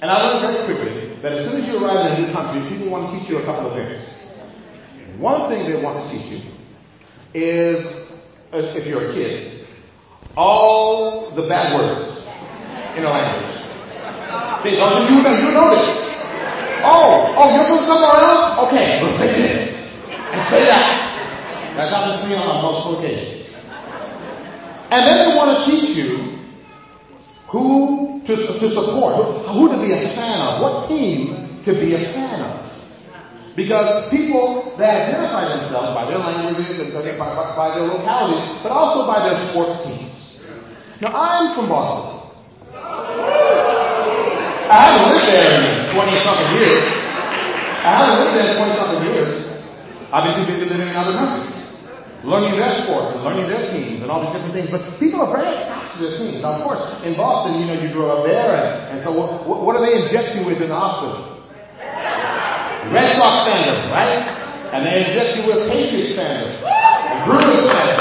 And 0.04 0.12
I 0.12 0.20
learned 0.20 0.44
very 0.44 0.60
quickly 0.68 1.16
that 1.22 1.32
as 1.32 1.48
soon 1.48 1.64
as 1.64 1.68
you 1.72 1.80
arrive 1.80 2.12
in 2.12 2.12
a 2.12 2.26
new 2.26 2.32
country, 2.36 2.60
people 2.68 2.92
want 2.92 3.08
to 3.08 3.16
teach 3.16 3.30
you 3.32 3.38
a 3.38 3.44
couple 3.48 3.72
of 3.72 3.74
things. 3.80 4.04
One 5.16 5.48
thing 5.48 5.64
they 5.64 5.80
want 5.80 6.04
to 6.04 6.12
teach 6.12 6.28
you 6.28 6.44
is, 7.32 7.80
if 8.52 8.84
you're 8.86 9.08
a 9.12 9.14
kid, 9.14 9.64
all 10.36 11.32
the 11.34 11.48
bad 11.48 11.72
words 11.72 12.04
in 12.98 13.04
a 13.04 13.10
language. 13.10 13.54
They, 14.66 14.78
oh, 14.82 15.06
you, 15.08 15.22
know, 15.22 15.34
you 15.34 15.50
know 15.54 15.68
this. 15.72 15.88
Oh, 16.84 17.32
oh, 17.38 17.46
you're 17.54 17.68
from 17.70 17.86
somewhere 17.86 18.18
else? 18.18 18.68
Okay, 18.68 19.00
well 19.00 19.14
say 19.18 19.30
this. 19.30 19.72
And 20.10 20.40
say 20.50 20.68
that. 20.68 20.84
That's 21.78 21.90
happened 21.90 22.22
to 22.22 22.28
me 22.28 22.34
on 22.34 22.60
multiple 22.62 22.98
occasions. 23.00 23.50
And 24.90 25.00
then 25.06 25.16
they 25.22 25.30
want 25.34 25.54
to 25.54 25.58
teach 25.70 25.96
you 25.96 26.38
who 27.50 28.22
to, 28.26 28.34
to 28.36 28.66
support, 28.70 29.46
who 29.54 29.68
to 29.70 29.78
be 29.78 29.90
a 29.94 30.02
fan 30.14 30.38
of, 30.40 30.62
what 30.62 30.88
team 30.88 31.62
to 31.64 31.72
be 31.74 31.94
a 31.94 32.02
fan 32.14 32.40
of. 32.40 32.66
Because 33.64 34.12
people 34.12 34.76
that 34.76 35.09
identify 35.09 35.49
themselves 35.56 35.97
by 35.97 36.04
their 36.04 36.21
languages 36.21 36.85
and 36.85 36.92
by, 36.92 37.00
by, 37.16 37.56
by 37.56 37.68
their 37.73 37.88
localities, 37.88 38.44
but 38.61 38.68
also 38.68 39.09
by 39.09 39.25
their 39.25 39.40
sports 39.49 39.80
teams. 39.88 40.12
Now, 41.00 41.16
I'm 41.16 41.56
from 41.56 41.73
Boston. 41.73 42.28
I 44.68 44.76
haven't 44.85 45.16
lived 45.16 45.28
there 45.33 45.49
in 45.64 45.97
20 45.97 46.25
something 46.28 46.50
years. 46.61 46.85
I 46.85 47.90
haven't 48.04 48.16
lived 48.21 48.37
there 48.37 48.52
in 48.52 48.61
20 48.61 48.76
something 48.76 49.02
years. 49.09 49.33
I've 50.12 50.28
been 50.28 50.37
too 50.44 50.49
busy 50.52 50.68
living 50.68 50.92
in 50.92 50.97
other 50.97 51.16
countries 51.16 51.64
learning 52.25 52.56
their 52.56 52.73
sports 52.85 53.12
and 53.12 53.21
learning 53.21 53.47
their 53.52 53.68
teams 53.68 54.00
and 54.00 54.09
all 54.09 54.25
these 54.25 54.33
different 54.33 54.56
things. 54.56 54.68
But 54.73 54.80
people 54.97 55.21
are 55.21 55.28
very 55.28 55.44
attached 55.44 56.00
to 56.00 56.09
their 56.09 56.16
teams. 56.16 56.40
Now, 56.40 56.56
of 56.56 56.64
course, 56.64 56.80
in 57.04 57.14
Boston, 57.21 57.61
you 57.61 57.68
know, 57.68 57.76
you 57.76 57.92
grew 57.92 58.09
up 58.09 58.25
there, 58.25 58.56
and, 58.56 58.97
and 58.97 58.99
so 59.04 59.12
what, 59.12 59.44
what, 59.44 59.76
do 59.76 59.85
they 59.85 60.00
inject 60.00 60.35
you 60.37 60.49
with 60.49 60.61
in 60.64 60.73
the 60.73 60.76
hospital? 60.76 61.33
Red 62.92 63.16
Sox 63.16 63.48
fandom, 63.48 63.88
right? 63.94 64.20
And 64.74 64.84
they 64.84 65.06
inject 65.06 65.38
you 65.38 65.46
with 65.46 65.70
Patriots 65.70 66.18
fandom, 66.18 66.60
and 66.66 67.18
Bruins 67.24 67.64
fandom, 67.70 68.00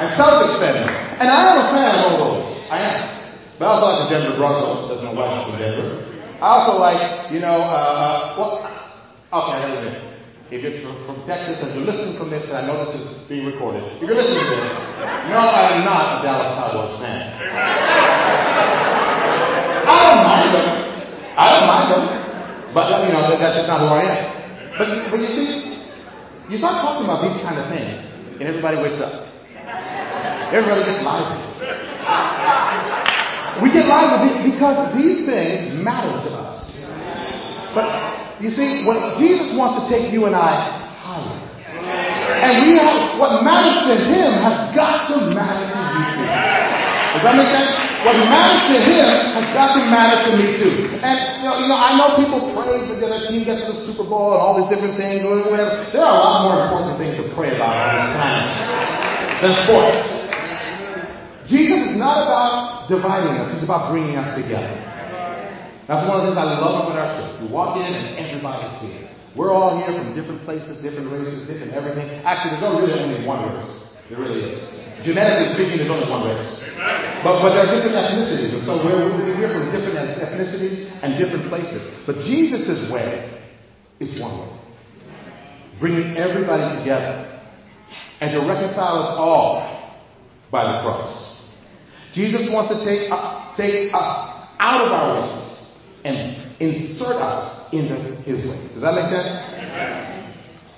and 0.00 0.08
Celtics 0.16 0.56
fandom. 0.58 0.88
And 1.20 1.28
I 1.30 1.38
am 1.52 1.56
a 1.62 1.66
fan 1.70 1.86
of 1.94 2.00
all 2.08 2.16
those. 2.18 2.48
I 2.70 2.78
am. 2.80 2.98
But 3.58 3.66
I 3.66 3.68
also 3.76 3.86
like 3.86 3.98
the 4.08 4.08
Denver 4.10 4.34
Broncos. 4.40 4.90
That's 4.90 5.02
my 5.04 5.12
wife's 5.14 5.46
from 5.46 5.58
Denver. 5.60 6.02
I 6.42 6.46
also 6.58 6.80
like, 6.80 7.30
you 7.30 7.38
know, 7.38 7.62
uh, 7.62 8.34
well, 8.34 8.58
okay, 8.64 9.54
I 9.62 9.68
gotta. 9.70 10.14
If 10.50 10.60
you're 10.60 10.76
from 11.06 11.24
Texas 11.26 11.58
and 11.64 11.74
you're 11.74 11.88
listening 11.88 12.18
from 12.18 12.30
this, 12.30 12.44
and 12.44 12.52
I 12.54 12.66
know 12.66 12.84
this 12.84 12.94
is 12.94 13.26
being 13.28 13.46
recorded, 13.46 13.82
if 13.96 14.02
you're 14.06 14.14
listening 14.14 14.44
to 14.44 14.54
this, 14.54 14.70
no, 15.32 15.40
I 15.40 15.80
am 15.80 15.84
not 15.88 16.20
a 16.20 16.22
Dallas 16.22 16.52
Cowboys 16.54 17.00
fan. 17.00 17.32
I 19.88 19.94
don't 20.04 20.22
mind 20.22 20.50
them. 20.54 20.68
I 21.34 21.44
don't 21.48 21.66
mind 21.66 21.88
them. 21.90 22.23
But, 22.74 22.90
you 23.06 23.14
know, 23.14 23.22
that's 23.38 23.54
just 23.54 23.70
not 23.70 23.86
who 23.86 23.94
I 23.94 24.02
am. 24.02 24.22
But, 24.74 24.90
but 25.14 25.18
you 25.22 25.30
see, 25.30 25.78
you 26.50 26.58
start 26.58 26.82
talking 26.82 27.06
about 27.06 27.22
these 27.22 27.38
kind 27.40 27.54
of 27.54 27.70
things, 27.70 28.02
and 28.42 28.50
everybody 28.50 28.82
wakes 28.82 28.98
up. 28.98 29.30
Everybody 30.50 30.82
gets 30.82 31.00
lively. 31.06 31.38
We 33.62 33.70
get 33.70 33.86
lively 33.86 34.50
because 34.50 34.90
these 34.98 35.22
things 35.22 35.78
matter 35.78 36.18
to 36.26 36.30
us. 36.34 36.58
But 37.72 37.86
you 38.42 38.50
see, 38.50 38.82
what 38.82 38.98
Jesus 39.22 39.54
wants 39.54 39.78
to 39.78 39.82
take 39.86 40.12
you 40.12 40.26
and 40.26 40.34
I 40.34 40.82
higher. 40.98 41.38
And 41.74 42.66
we 42.66 42.74
have, 42.82 43.18
what 43.22 43.46
matters 43.46 43.86
to 43.86 43.94
him 43.94 44.30
has 44.42 44.74
got 44.74 45.06
to 45.14 45.30
matter 45.30 45.70
to 45.70 45.80
you 45.80 46.04
too. 46.18 46.26
Does 47.14 47.22
that 47.22 47.34
make 47.38 47.50
sense? 47.54 47.70
What 48.02 48.18
matters 48.26 48.74
to 48.74 48.76
him 48.84 49.06
has 49.38 49.46
got 49.54 49.78
to 49.78 49.82
matter 49.86 50.18
to 50.28 50.30
me 50.36 50.58
too. 50.58 50.98
And 50.98 51.18
you 51.40 51.46
know, 51.46 51.54
you 51.62 51.66
know 51.70 51.78
I 51.78 51.94
know 51.96 52.18
people 52.18 52.42
that 53.00 53.10
their 53.10 53.24
team 53.30 53.42
gets 53.46 53.64
to 53.66 53.72
the 53.74 53.82
Super 53.88 54.06
Bowl 54.06 54.34
and 54.34 54.40
all 54.42 54.58
these 54.58 54.70
different 54.70 54.98
things 54.98 55.24
whatever. 55.24 55.86
There 55.90 56.02
are 56.02 56.14
a 56.14 56.20
lot 56.20 56.36
more 56.46 56.56
important 56.66 56.98
things 57.00 57.14
to 57.18 57.24
pray 57.34 57.54
about 57.56 57.74
on 57.74 57.90
this 57.94 58.08
planet 58.14 58.46
than 59.42 59.52
sports. 59.66 60.04
Jesus 61.48 61.92
is 61.92 61.96
not 62.00 62.24
about 62.24 62.88
dividing 62.88 63.36
us, 63.36 63.52
he's 63.52 63.64
about 63.64 63.92
bringing 63.92 64.16
us 64.16 64.32
together. 64.36 64.72
That's 65.84 66.08
one 66.08 66.24
of 66.24 66.24
the 66.24 66.32
things 66.32 66.40
I 66.40 66.48
love 66.56 66.88
about 66.88 66.96
our 66.96 67.10
church. 67.12 67.44
You 67.44 67.52
walk 67.52 67.76
in 67.76 67.92
and 67.92 68.16
everybody's 68.16 68.72
here. 68.80 69.04
We're 69.36 69.52
all 69.52 69.76
here 69.76 69.92
from 69.92 70.16
different 70.16 70.46
places, 70.48 70.80
different 70.80 71.12
races, 71.12 71.44
different 71.44 71.74
everything. 71.74 72.08
Actually, 72.24 72.56
there's 72.56 72.64
only 72.64 72.88
really 72.88 73.02
only 73.02 73.20
one 73.26 73.44
race. 73.52 73.84
There 74.08 74.18
really 74.18 74.56
is. 74.56 74.58
Genetically 75.02 75.54
speaking, 75.58 75.76
there's 75.82 75.90
only 75.90 76.06
one 76.06 76.28
race. 76.28 76.46
But, 77.24 77.42
but 77.42 77.56
there 77.56 77.66
are 77.66 77.70
different 77.74 77.96
ethnicities. 77.98 78.54
And 78.54 78.62
so 78.62 78.78
we're, 78.84 79.10
we're 79.10 79.50
from 79.50 79.72
different 79.74 79.98
ethnicities 79.98 80.92
and 81.02 81.18
different 81.18 81.48
places. 81.48 81.82
But 82.06 82.22
Jesus' 82.22 82.92
way 82.92 83.42
is 83.98 84.20
one 84.20 84.38
way. 84.38 84.52
Bringing 85.80 86.16
everybody 86.16 86.78
together 86.78 87.34
and 88.20 88.32
to 88.32 88.46
reconcile 88.46 89.02
us 89.02 89.16
all 89.18 89.98
by 90.50 90.62
the 90.62 90.82
cross. 90.82 91.42
Jesus 92.14 92.48
wants 92.52 92.70
to 92.70 92.84
take, 92.86 93.10
uh, 93.10 93.56
take 93.56 93.92
us 93.92 94.10
out 94.60 94.86
of 94.86 94.92
our 94.92 95.10
ways 95.18 95.42
and 96.04 96.54
insert 96.60 97.18
us 97.18 97.72
into 97.72 98.22
his 98.22 98.38
ways. 98.46 98.70
Does 98.72 98.82
that 98.82 98.94
make 98.94 99.10
sense? 99.10 99.34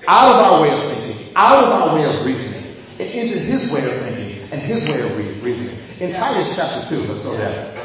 Out 0.09 0.33
of 0.33 0.39
our 0.41 0.63
way 0.63 0.71
of 0.73 0.81
thinking, 0.89 1.35
out 1.37 1.61
of 1.61 1.69
our 1.69 1.95
way 1.95 2.09
of 2.09 2.25
reasoning, 2.25 2.56
and 2.99 3.09
into 3.13 3.39
his 3.45 3.69
way 3.73 3.85
of 3.85 4.01
thinking 4.09 4.49
and 4.49 4.61
his 4.65 4.89
way 4.89 5.05
of 5.05 5.13
re- 5.17 5.41
reasoning. 5.45 5.77
In 6.01 6.13
Titus 6.13 6.57
chapter 6.57 6.89
2, 6.89 7.13
let's 7.13 7.23
go 7.25 7.37
there. 7.37 7.77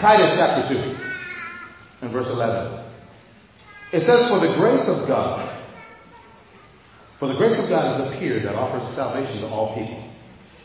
Titus 0.00 0.32
chapter 0.40 0.72
2 0.72 2.06
and 2.06 2.12
verse 2.12 2.28
11. 2.28 2.86
It 3.92 4.06
says, 4.06 4.28
For 4.28 4.40
the 4.40 4.56
grace 4.56 4.88
of 4.88 5.08
God, 5.08 5.44
for 7.18 7.28
the 7.28 7.36
grace 7.36 7.58
of 7.58 7.68
God 7.68 7.98
has 7.98 8.14
appeared 8.14 8.44
that 8.44 8.54
offers 8.54 8.84
salvation 8.94 9.42
to 9.42 9.48
all 9.48 9.74
people. 9.74 10.00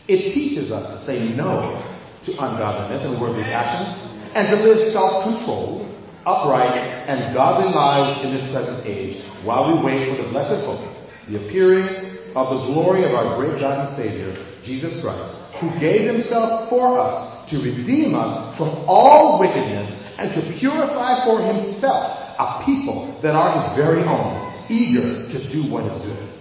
It 0.06 0.32
teaches 0.32 0.70
us 0.70 0.84
to 1.00 1.06
say 1.06 1.34
no 1.34 1.82
to 2.24 2.30
ungodliness 2.32 3.04
and 3.04 3.20
worldly 3.20 3.42
passions 3.42 4.00
and 4.34 4.48
to 4.48 4.56
live 4.64 4.92
self-controlled, 4.92 5.92
upright, 6.24 6.76
and 7.08 7.34
godly 7.34 7.74
lives 7.74 8.24
in 8.24 8.32
this 8.32 8.48
present 8.52 8.86
age 8.86 9.20
while 9.44 9.68
we 9.68 9.82
wait 9.82 10.08
for 10.08 10.22
the 10.22 10.28
blessed 10.30 10.64
hope, 10.64 10.84
the 11.28 11.36
appearing 11.44 12.13
of 12.34 12.50
the 12.50 12.66
glory 12.72 13.04
of 13.04 13.14
our 13.14 13.38
great 13.38 13.60
God 13.60 13.86
and 13.86 13.96
Savior, 13.96 14.34
Jesus 14.62 15.00
Christ, 15.02 15.30
who 15.60 15.70
gave 15.78 16.10
himself 16.10 16.68
for 16.68 16.98
us 16.98 17.48
to 17.50 17.58
redeem 17.58 18.14
us 18.14 18.58
from 18.58 18.68
all 18.90 19.38
wickedness 19.38 19.86
and 20.18 20.34
to 20.34 20.58
purify 20.58 21.24
for 21.24 21.38
himself 21.46 22.24
a 22.38 22.62
people 22.66 23.18
that 23.22 23.34
are 23.34 23.62
his 23.62 23.78
very 23.78 24.02
own, 24.02 24.50
eager 24.68 25.30
to 25.30 25.38
do 25.52 25.70
what 25.70 25.84
is 25.84 26.02
good. 26.02 26.34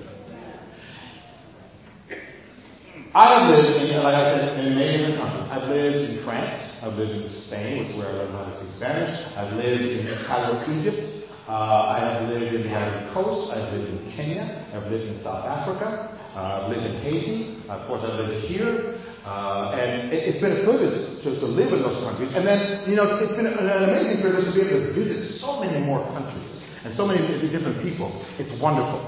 I 3.13 3.45
have 3.45 3.53
lived, 3.53 3.77
in, 3.77 4.01
like 4.01 4.15
I 4.15 4.25
said, 4.33 4.65
in 4.65 4.73
many 4.73 4.97
different 4.97 5.21
countries. 5.21 5.45
I've 5.53 5.69
lived 5.69 6.09
in 6.09 6.25
France. 6.25 6.57
I've 6.81 6.97
lived 6.97 7.13
in 7.13 7.29
Spain, 7.45 7.85
which 7.85 7.93
is 7.93 7.97
where 7.97 8.09
I 8.09 8.25
learned 8.25 8.33
how 8.33 8.45
to 8.49 8.57
speak 8.57 8.73
Spanish. 8.81 9.13
I've 9.37 9.53
lived 9.53 9.85
in 9.85 10.09
Cairo, 10.25 10.65
Egypt. 10.65 11.12
Uh, 11.43 11.91
I 11.91 11.99
have 11.99 12.29
lived 12.29 12.55
in 12.55 12.63
the 12.63 12.71
Ivory 12.71 13.11
Coast. 13.11 13.51
I've 13.51 13.73
lived 13.75 13.91
in 13.91 13.99
Kenya. 14.15 14.47
I've 14.71 14.87
lived 14.87 15.11
in 15.11 15.19
South 15.19 15.43
Africa. 15.43 16.15
Uh, 16.31 16.39
I've 16.39 16.71
lived 16.71 16.87
in 16.87 16.95
Haiti. 17.03 17.59
Of 17.67 17.83
course, 17.83 17.99
I've 17.99 18.15
lived 18.15 18.47
here. 18.47 18.95
Uh, 19.27 19.75
and 19.75 20.11
it, 20.11 20.23
has 20.31 20.39
been 20.39 20.55
a 20.55 20.63
privilege 20.63 20.95
to, 21.23 21.35
to, 21.43 21.47
live 21.47 21.75
in 21.75 21.83
those 21.83 21.99
countries. 21.99 22.31
And 22.31 22.47
then, 22.47 22.87
you 22.87 22.95
know, 22.95 23.19
it's 23.19 23.35
been 23.35 23.47
an 23.47 23.59
amazing 23.59 24.23
privilege 24.23 24.47
to 24.47 24.55
be 24.55 24.63
able 24.63 24.87
to 24.87 24.93
visit 24.95 25.39
so 25.39 25.59
many 25.59 25.83
more 25.83 26.03
countries 26.15 26.47
and 26.87 26.95
so 26.95 27.03
many 27.07 27.23
different 27.51 27.83
peoples. 27.83 28.15
It's 28.39 28.51
wonderful. 28.63 29.03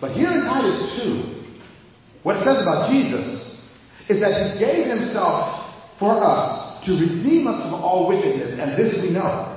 But 0.00 0.16
here 0.16 0.32
in 0.32 0.44
Titus 0.48 0.96
2, 1.04 2.24
what 2.24 2.36
it 2.36 2.44
says 2.44 2.60
about 2.64 2.88
Jesus 2.88 3.60
is 4.08 4.20
that 4.20 4.32
he 4.32 4.60
gave 4.60 4.88
himself 4.88 5.72
for 6.00 6.24
us 6.24 6.84
to 6.84 6.96
redeem 6.96 7.48
us 7.48 7.60
from 7.68 7.80
all 7.80 8.08
wickedness 8.08 8.56
and 8.56 8.76
this 8.76 8.96
we 9.04 9.12
know. 9.12 9.49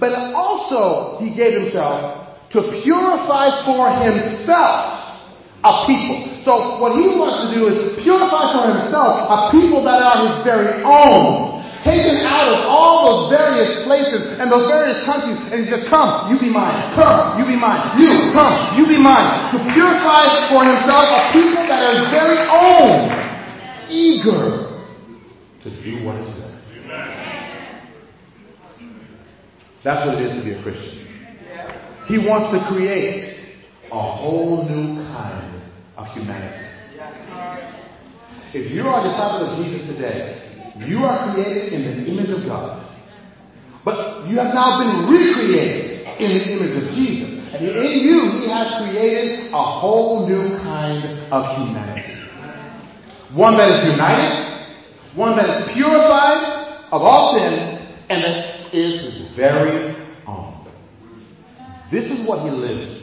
But 0.00 0.16
also, 0.32 1.20
he 1.20 1.36
gave 1.36 1.60
himself 1.60 2.40
to 2.56 2.82
purify 2.82 3.62
for 3.68 3.92
himself 4.00 5.00
a 5.60 5.84
people. 5.84 6.40
So 6.42 6.80
what 6.80 6.96
he 6.96 7.12
wants 7.20 7.44
to 7.44 7.48
do 7.52 7.68
is 7.68 8.00
purify 8.00 8.48
for 8.56 8.64
himself 8.72 9.28
a 9.28 9.38
people 9.52 9.84
that 9.84 10.00
are 10.00 10.24
his 10.24 10.36
very 10.42 10.80
own 10.82 11.60
taken 11.84 12.24
out 12.28 12.48
of 12.48 12.68
all 12.68 12.96
those 13.08 13.22
various 13.32 13.84
places 13.88 14.36
and 14.36 14.52
those 14.52 14.68
various 14.68 15.00
countries, 15.08 15.36
and 15.48 15.64
he 15.64 15.66
said, 15.68 15.88
Come, 15.88 16.28
you 16.28 16.36
be 16.36 16.52
mine. 16.52 16.92
Come, 16.92 17.40
you 17.40 17.44
be 17.48 17.56
mine. 17.56 17.96
You, 17.96 18.32
come, 18.32 18.76
you 18.76 18.84
be 18.84 19.00
mine. 19.00 19.52
To 19.52 19.58
purify 19.72 20.48
for 20.52 20.64
himself 20.64 21.08
a 21.08 21.20
people 21.32 21.64
that 21.68 21.80
are 21.80 21.94
his 21.96 22.08
very 22.12 22.40
own, 22.52 23.08
eager 23.88 24.68
to 25.64 25.68
do 25.84 26.04
what 26.04 26.20
is 26.20 26.28
good. 26.36 26.49
That's 29.82 30.06
what 30.06 30.20
it 30.20 30.26
is 30.26 30.32
to 30.36 30.44
be 30.44 30.52
a 30.52 30.62
Christian. 30.62 31.06
He 32.06 32.18
wants 32.18 32.52
to 32.52 32.74
create 32.74 33.38
a 33.90 34.00
whole 34.00 34.68
new 34.68 35.02
kind 35.08 35.62
of 35.96 36.06
humanity. 36.12 36.66
If 38.52 38.72
you 38.72 38.82
are 38.82 39.00
a 39.00 39.08
disciple 39.08 39.46
of 39.46 39.64
Jesus 39.64 39.88
today, 39.88 40.36
you 40.86 40.98
are 41.04 41.32
created 41.32 41.72
in 41.72 41.80
the 41.86 42.10
image 42.10 42.30
of 42.30 42.44
God. 42.46 42.82
But 43.84 44.28
you 44.28 44.36
have 44.36 44.52
now 44.52 44.82
been 44.82 45.08
recreated 45.08 46.04
in 46.20 46.28
the 46.28 46.42
image 46.52 46.74
of 46.82 46.94
Jesus. 46.94 47.54
And 47.54 47.64
in 47.64 48.04
you, 48.04 48.42
He 48.42 48.50
has 48.50 48.84
created 48.84 49.52
a 49.52 49.62
whole 49.62 50.28
new 50.28 50.58
kind 50.58 51.32
of 51.32 51.42
humanity. 51.56 52.20
One 53.32 53.56
that 53.56 53.70
is 53.70 53.92
united, 53.92 55.16
one 55.16 55.36
that 55.36 55.48
is 55.48 55.72
purified 55.72 56.84
of 56.92 57.02
all 57.02 57.38
sin, 57.38 57.78
and 58.10 58.22
that 58.24 58.59
is 58.72 59.00
His 59.02 59.36
very 59.36 59.96
own. 60.26 60.66
This 61.90 62.06
is 62.06 62.26
what 62.26 62.44
He 62.44 62.50
lived 62.50 63.00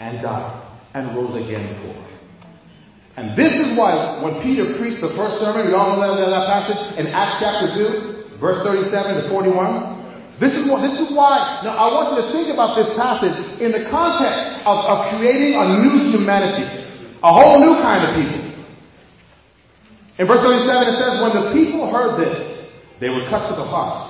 and 0.00 0.22
died 0.22 0.60
and 0.94 1.14
rose 1.16 1.36
again 1.36 1.76
for. 1.82 1.96
And 3.20 3.36
this 3.36 3.52
is 3.52 3.76
why 3.76 4.22
when 4.24 4.40
Peter 4.42 4.78
preached 4.80 5.04
the 5.04 5.12
first 5.12 5.42
sermon, 5.44 5.68
we 5.68 5.74
all 5.76 6.00
know 6.00 6.16
that, 6.16 6.30
that 6.32 6.46
passage 6.48 6.80
in 6.96 7.12
Acts 7.12 7.36
chapter 7.36 7.68
2, 8.32 8.40
verse 8.40 8.64
37 8.64 8.88
to 8.88 9.22
41. 9.28 10.00
This 10.40 10.56
is 10.56 10.64
what, 10.64 10.80
this 10.80 10.96
is 10.96 11.12
why. 11.12 11.60
Now 11.60 11.76
I 11.76 11.86
want 11.92 12.16
you 12.16 12.24
to 12.24 12.26
think 12.32 12.48
about 12.48 12.72
this 12.80 12.88
passage 12.96 13.36
in 13.60 13.76
the 13.76 13.84
context 13.92 14.64
of, 14.64 14.88
of 14.88 14.96
creating 15.20 15.52
a 15.52 15.84
new 15.84 16.16
humanity. 16.16 16.64
A 17.20 17.28
whole 17.28 17.60
new 17.60 17.76
kind 17.84 18.08
of 18.08 18.16
people. 18.16 18.40
In 20.16 20.24
verse 20.24 20.40
37 20.40 20.64
it 20.64 20.96
says, 20.96 21.12
when 21.20 21.32
the 21.36 21.46
people 21.52 21.92
heard 21.92 22.16
this, 22.16 22.40
they 23.04 23.12
were 23.12 23.28
cut 23.28 23.52
to 23.52 23.54
the 23.56 23.68
heart 23.68 24.09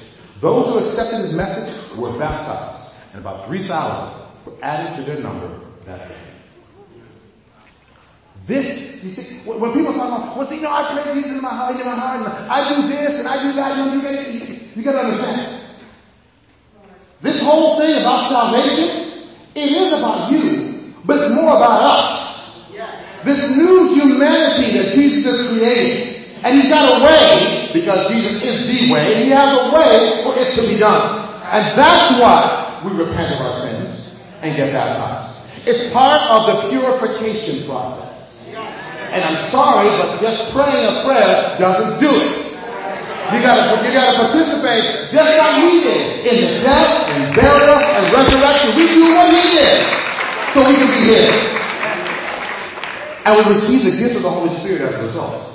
Those 0.41 0.65
who 0.73 0.75
accepted 0.81 1.21
his 1.21 1.37
message 1.37 1.69
were 1.97 2.17
baptized, 2.17 2.97
and 3.13 3.21
about 3.21 3.47
3,000 3.47 3.69
were 4.45 4.57
added 4.65 4.97
to 4.97 5.05
their 5.05 5.21
number 5.21 5.53
that 5.85 6.09
day. 6.09 6.31
This, 8.49 8.65
you 9.05 9.13
see, 9.13 9.45
when 9.45 9.69
people 9.69 9.93
talk 9.93 10.09
about, 10.09 10.33
well, 10.33 10.49
see, 10.49 10.57
you 10.57 10.65
know, 10.65 10.73
I 10.73 10.97
pray 10.97 11.13
Jesus 11.13 11.37
in 11.37 11.45
my 11.45 11.53
heart, 11.53 11.77
in 11.77 11.85
my 11.85 11.93
heart, 11.93 12.25
and 12.25 12.27
I 12.49 12.73
do 12.73 12.89
this 12.89 13.21
and 13.21 13.29
I 13.29 13.37
do 13.37 13.53
that, 13.53 13.77
you 13.77 13.85
know, 13.85 13.93
you 13.93 14.01
got 14.01 14.17
you 14.73 14.81
got 14.81 14.97
to 14.97 15.03
understand. 15.05 15.61
This 17.21 17.37
whole 17.45 17.77
thing 17.77 18.01
about 18.01 18.33
salvation, 18.33 19.29
it 19.53 19.69
is 19.69 19.93
about 19.93 20.33
you, 20.33 20.97
but 21.05 21.21
it's 21.21 21.35
more 21.37 21.53
about 21.53 21.85
us. 21.85 22.21
This 23.21 23.37
new 23.53 23.93
humanity 23.93 24.73
that 24.81 24.97
Jesus 24.97 25.21
has 25.29 25.39
created. 25.53 26.41
And 26.41 26.57
he's 26.57 26.69
got 26.73 26.89
a 26.89 27.05
way, 27.05 27.50
because 27.73 28.11
Jesus 28.11 28.39
is 28.43 28.57
the 28.67 28.91
way, 28.91 29.15
and 29.15 29.25
he 29.25 29.31
has 29.31 29.51
a 29.55 29.73
way 29.73 30.23
for 30.23 30.35
it 30.37 30.55
to 30.59 30.61
be 30.67 30.77
done. 30.77 31.27
And 31.51 31.75
that's 31.75 32.19
why 32.19 32.79
we 32.85 32.95
repent 32.95 33.35
of 33.35 33.39
our 33.43 33.55
sins 33.59 34.15
and 34.41 34.55
get 34.55 34.71
baptized. 34.71 35.43
It's 35.67 35.91
part 35.93 36.21
of 36.31 36.39
the 36.47 36.55
purification 36.73 37.67
process. 37.69 38.09
And 39.11 39.21
I'm 39.27 39.51
sorry, 39.51 39.91
but 39.99 40.23
just 40.23 40.55
praying 40.55 40.87
a 40.87 41.03
prayer 41.03 41.59
doesn't 41.59 41.99
do 41.99 42.07
it. 42.07 42.51
You 43.35 43.39
gotta, 43.43 43.79
you 43.83 43.91
gotta 43.91 44.27
participate 44.27 45.11
just 45.11 45.31
like 45.35 45.59
he 45.59 45.83
did 45.83 46.03
in 46.31 46.35
the 46.47 46.51
death 46.63 47.11
and 47.11 47.35
burial 47.35 47.79
and 47.79 48.11
resurrection. 48.11 48.75
We 48.75 48.87
do 48.87 49.05
what 49.15 49.27
he 49.31 49.43
did 49.59 49.77
so 50.55 50.67
we 50.67 50.75
can 50.79 50.87
be 50.87 51.01
his. 51.11 51.31
And 53.27 53.31
we 53.37 53.43
receive 53.55 53.87
the 53.87 53.95
gift 53.99 54.15
of 54.15 54.23
the 54.23 54.31
Holy 54.31 54.55
Spirit 54.63 54.81
as 54.81 54.95
a 54.95 55.03
result. 55.07 55.50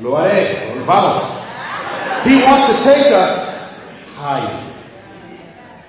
Lo 0.00 0.16
haré. 0.16 0.84
Vamos. 0.86 1.40
He 2.24 2.36
wants 2.42 2.72
to 2.72 2.84
take 2.84 3.12
us 3.12 3.76
higher. 4.16 4.66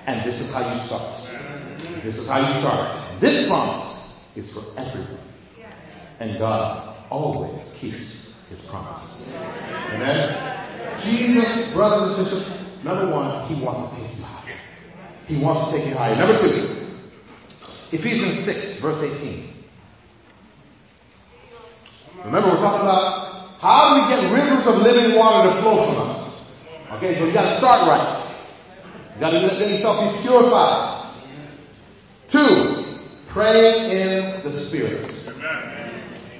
And 0.06 0.28
this 0.28 0.40
is 0.40 0.52
how 0.52 0.64
you 0.74 0.86
start. 0.86 2.04
This 2.04 2.16
is 2.16 2.28
how 2.28 2.40
you 2.40 2.60
start. 2.60 3.20
This 3.20 3.46
promise 3.48 4.12
is 4.36 4.52
for 4.52 4.64
everyone. 4.80 5.20
And 6.20 6.38
God 6.38 7.06
always 7.10 7.62
keeps 7.80 8.34
his 8.48 8.60
promises. 8.68 9.32
Amen? 9.32 10.52
Jesus, 11.04 11.72
brothers 11.74 12.18
and 12.18 12.26
sisters, 12.26 12.46
number 12.84 13.10
one, 13.12 13.48
he 13.48 13.62
wants 13.62 13.94
to 13.94 14.02
take 14.02 14.16
you 14.16 14.24
higher. 14.24 14.58
He 15.26 15.36
wants 15.42 15.70
to 15.70 15.78
take 15.78 15.88
you 15.88 15.94
higher. 15.94 16.16
Number 16.16 16.40
two, 16.40 16.82
Ephesians 17.92 18.44
6, 18.46 18.82
verse 18.82 19.04
18. 19.04 19.52
Remember, 22.24 22.50
we're 22.50 22.62
talking 22.62 22.82
about 22.82 23.21
how 23.62 23.94
do 23.94 24.02
we 24.02 24.10
get 24.10 24.26
rivers 24.34 24.66
of 24.66 24.82
living 24.82 25.14
water 25.14 25.46
to 25.46 25.62
flow 25.62 25.86
from 25.86 26.10
us? 26.10 26.18
Okay, 26.98 27.14
so 27.14 27.24
you 27.24 27.32
gotta 27.32 27.56
start 27.62 27.86
right. 27.86 28.10
You 29.14 29.20
gotta 29.20 29.38
let 29.38 29.54
yourself 29.54 30.02
be 30.02 30.26
purified. 30.26 31.14
Two, 32.26 32.98
pray 33.30 33.86
in 33.86 34.42
the 34.42 34.50
Spirit. 34.66 35.06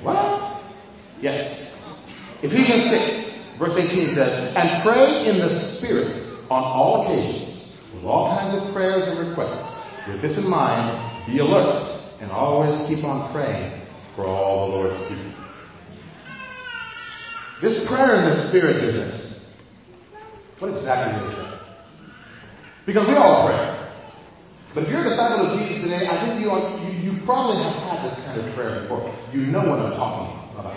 What? 0.03 0.67
Yes. 1.21 1.71
Ephesians 2.43 2.91
6, 2.91 3.59
verse 3.61 3.79
18 3.79 4.17
says, 4.17 4.57
And 4.59 4.83
pray 4.83 5.31
in 5.31 5.39
the 5.39 5.79
Spirit 5.79 6.43
on 6.51 6.65
all 6.65 7.07
occasions, 7.07 7.79
with 7.95 8.03
all 8.03 8.35
kinds 8.35 8.59
of 8.59 8.75
prayers 8.75 9.07
and 9.07 9.31
requests. 9.31 9.63
With 10.09 10.21
this 10.23 10.37
in 10.39 10.51
mind, 10.51 10.91
be 11.31 11.39
alert 11.39 12.03
and 12.21 12.33
always 12.33 12.75
keep 12.89 13.05
on 13.05 13.33
praying 13.33 13.87
for 14.17 14.27
all 14.27 14.67
the 14.67 14.77
Lord's 14.77 14.99
people. 15.07 15.42
This 17.63 17.87
prayer 17.87 18.19
in 18.19 18.25
the 18.27 18.49
Spirit 18.51 18.83
business, 18.83 19.39
what 20.59 20.75
exactly 20.75 21.15
is 21.31 21.37
that? 21.39 21.63
Because 22.85 23.07
we 23.07 23.15
all 23.15 23.47
pray. 23.47 23.79
But 24.75 24.83
if 24.83 24.91
you're 24.91 25.07
a 25.07 25.09
disciple 25.09 25.47
of 25.47 25.61
Jesus 25.61 25.81
today, 25.81 26.09
I 26.11 26.27
think 26.27 26.43
you, 26.43 26.51
you, 26.51 27.13
you 27.13 27.25
probably 27.25 27.63
have 27.63 27.79
had 27.87 28.11
this 28.11 28.19
kind 28.27 28.41
of 28.41 28.53
prayer 28.57 28.83
before. 28.83 29.07
You 29.33 29.47
know 29.47 29.61
what 29.61 29.79
I'm 29.79 29.93
talking 29.95 30.59
about. 30.59 30.75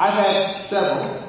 I've 0.00 0.14
had 0.14 0.70
several. 0.70 1.28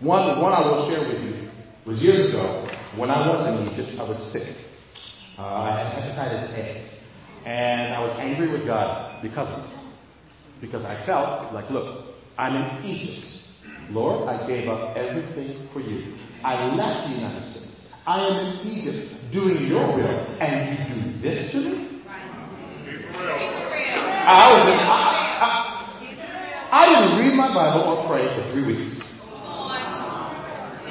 One, 0.00 0.40
one 0.40 0.52
I 0.54 0.60
will 0.60 0.88
share 0.88 1.06
with 1.12 1.22
you 1.22 1.50
was 1.84 2.00
years 2.00 2.32
ago 2.32 2.70
when 2.96 3.10
I 3.10 3.28
was 3.28 3.46
in 3.48 3.68
Egypt. 3.68 4.00
I 4.00 4.08
was 4.08 4.32
sick. 4.32 4.48
Uh, 5.36 5.42
I 5.42 5.76
had 5.76 5.92
hepatitis 5.92 6.56
A. 6.56 7.46
And 7.46 7.92
I 7.92 8.00
was 8.00 8.16
angry 8.18 8.50
with 8.50 8.64
God 8.64 9.20
because 9.20 9.48
of 9.48 9.64
it. 9.68 9.81
Because 10.62 10.84
I 10.84 11.04
felt 11.04 11.52
like, 11.52 11.68
look, 11.70 12.14
I'm 12.38 12.54
in 12.54 12.84
Egypt. 12.86 13.26
Lord, 13.90 14.28
I 14.28 14.46
gave 14.46 14.68
up 14.68 14.96
everything 14.96 15.68
for 15.74 15.80
you. 15.80 16.16
I 16.44 16.70
left 16.72 17.10
the 17.10 17.16
United 17.18 17.44
States. 17.50 17.92
I 18.06 18.22
am 18.22 18.36
in 18.38 18.70
Egypt 18.70 19.10
doing 19.32 19.66
your 19.66 19.82
will, 19.90 20.38
and 20.38 20.70
you 20.70 20.78
do 20.86 21.20
this 21.20 21.50
to 21.52 21.58
me? 21.58 22.02
I 24.22 24.54
was 24.54 24.62
in, 24.70 24.78
I, 24.78 25.42
I, 25.42 25.50
I 26.70 26.86
didn't 26.86 27.18
read 27.18 27.34
my 27.34 27.52
Bible 27.52 27.82
or 27.82 28.06
pray 28.06 28.22
for 28.30 28.46
three 28.52 28.62
weeks. 28.64 29.02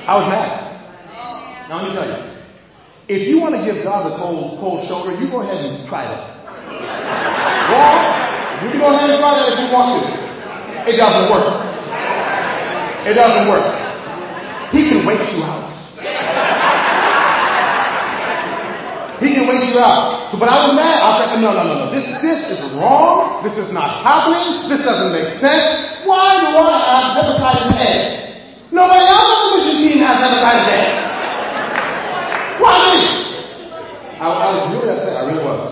I 0.04 0.20
was 0.20 0.28
mad. 0.28 1.70
Now 1.70 1.80
let 1.80 1.88
me 1.88 1.96
tell 1.96 2.08
you. 2.12 2.20
If 3.08 3.28
you 3.28 3.40
want 3.40 3.56
to 3.56 3.64
give 3.64 3.84
God 3.84 4.12
the 4.12 4.18
cold, 4.18 4.60
cold 4.60 4.88
shoulder, 4.88 5.16
you 5.16 5.32
go 5.32 5.42
ahead 5.42 5.64
and 5.64 5.88
try 5.88 6.04
that. 6.12 6.32
You 8.62 8.69
can 8.69 8.80
go 8.80 8.93
ahead 8.93 9.10
and 9.10 9.17
try 9.17 9.34
that 9.41 9.54
if 9.54 9.58
you 9.58 9.69
want 9.74 9.89
to. 9.97 10.06
It 10.86 10.97
doesn't 10.97 11.28
work. 11.34 11.50
It 13.06 13.13
doesn't 13.17 13.50
work. 13.50 13.65
He 14.69 14.89
can 14.89 15.06
wait 15.06 15.21
you 15.34 15.41
out. 15.43 15.67
He 19.21 19.34
can 19.38 19.45
wait 19.45 19.62
you 19.69 19.78
out. 19.78 20.34
So, 20.34 20.38
but 20.41 20.50
I 20.50 20.58
was 20.65 20.74
mad. 20.74 20.97
I 20.97 21.30
like, 21.30 21.38
no, 21.38 21.54
no, 21.54 21.62
no, 21.62 21.74
no. 21.86 21.86
This, 21.93 22.06
this 22.26 22.41
is 22.58 22.62
wrong. 22.74 23.45
This 23.45 23.54
is 23.58 23.69
not 23.74 24.02
happening. 24.02 24.65
This 24.69 24.82
doesn't 24.82 25.13
make 25.13 25.30
sense. 25.38 26.06
Why 26.10 26.41
do 26.41 26.58
I 26.58 26.78
have 26.82 27.17
hepatitis 27.17 27.69
A? 27.78 27.93
Nobody 28.74 29.06
else 29.06 29.30
on 29.30 29.38
the 29.45 29.50
mission 29.62 29.78
team 29.86 30.00
has 30.02 30.17
hepatitis 30.21 30.69
A. 30.74 30.82
Why 32.62 32.74
me? 32.93 33.02
I, 34.17 34.26
I 34.26 34.45
was 34.54 34.62
really 34.74 34.89
upset. 34.89 35.13
I 35.17 35.21
really 35.30 35.45
was. 35.45 35.69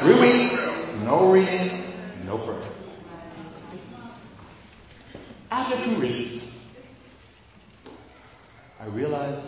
Three 0.00 0.16
weeks, 0.20 0.56
no 1.04 1.28
reading, 1.28 1.85
prayer. 2.44 2.72
After 5.50 5.76
two 5.84 6.00
weeks, 6.00 6.44
I 8.80 8.86
realized, 8.86 9.46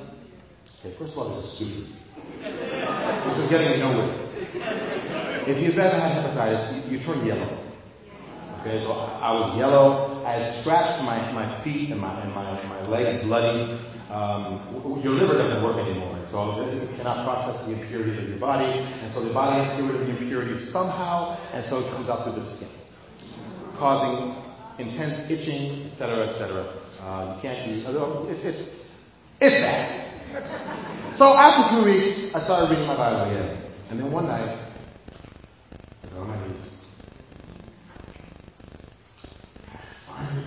okay, 0.81 0.97
first 0.99 1.13
of 1.13 1.19
all, 1.19 1.35
this 1.35 1.45
is 1.45 1.57
stupid. 1.57 1.87
This 2.41 3.37
is 3.39 3.51
getting 3.51 3.81
nowhere. 3.81 4.25
If 5.47 5.63
you've 5.63 5.79
ever 5.79 5.99
had 5.99 6.23
hepatitis, 6.23 6.89
you, 6.89 6.99
you 6.99 7.05
turn 7.05 7.27
yellow. 7.27 7.65
Okay, 8.61 8.83
so 8.83 8.93
I, 8.93 9.31
I 9.31 9.33
was 9.33 9.59
yellow. 9.59 10.25
I 10.25 10.33
had 10.33 10.61
scratched 10.63 11.03
my, 11.05 11.33
my 11.33 11.63
feet 11.65 11.91
and 11.91 12.01
my, 12.01 12.21
and 12.23 12.35
my, 12.35 12.63
my 12.65 12.87
legs 12.89 13.25
bloody. 13.25 13.85
Um, 14.09 15.01
your 15.05 15.13
liver 15.13 15.37
doesn't 15.37 15.63
work 15.63 15.77
anymore, 15.77 16.17
so 16.33 16.65
it 16.65 16.97
cannot 16.97 17.29
process 17.29 17.61
the 17.69 17.77
impurities 17.77 18.17
of 18.23 18.29
your 18.29 18.41
body, 18.41 18.65
and 18.65 19.13
so 19.13 19.21
the 19.21 19.35
body 19.35 19.61
has 19.61 19.77
to 19.77 19.85
get 19.85 19.93
rid 19.93 20.01
of 20.01 20.07
the 20.09 20.17
impurities 20.17 20.73
somehow, 20.73 21.37
and 21.53 21.61
so 21.69 21.85
it 21.85 21.93
comes 21.93 22.09
out 22.09 22.25
through 22.25 22.41
the 22.41 22.57
skin, 22.57 22.73
causing 23.79 24.35
intense 24.79 25.31
itching, 25.31 25.91
etc., 25.91 26.29
etc. 26.29 26.65
Uh, 27.01 27.35
you 27.37 27.43
can't 27.43 27.71
eat. 27.71 27.85
It's, 27.87 28.45
it's, 28.45 28.69
it's 29.41 29.63
bad. 29.63 30.09
So 31.19 31.25
after 31.25 31.75
two 31.75 31.85
weeks, 31.85 32.35
I 32.35 32.45
started 32.45 32.71
reading 32.71 32.87
my 32.87 32.97
Bible 32.97 33.31
again. 33.31 33.65
And 33.91 33.99
then 33.99 34.13
one 34.13 34.27
night, 34.27 34.71
I 36.05 36.17
on 36.17 36.29
my 36.29 36.47
knees. 36.47 36.69
Finally. 40.07 40.45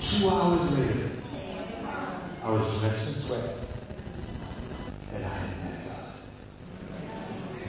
Two 0.00 0.28
hours 0.28 0.70
later, 0.72 1.10
I 2.42 2.50
was 2.50 2.80
drenched 2.80 3.08
in 3.08 3.14
sweat. 3.26 3.46
And 5.14 5.24
I 5.24 5.26
had 5.28 5.50
met 5.64 5.78
God. 5.86 6.06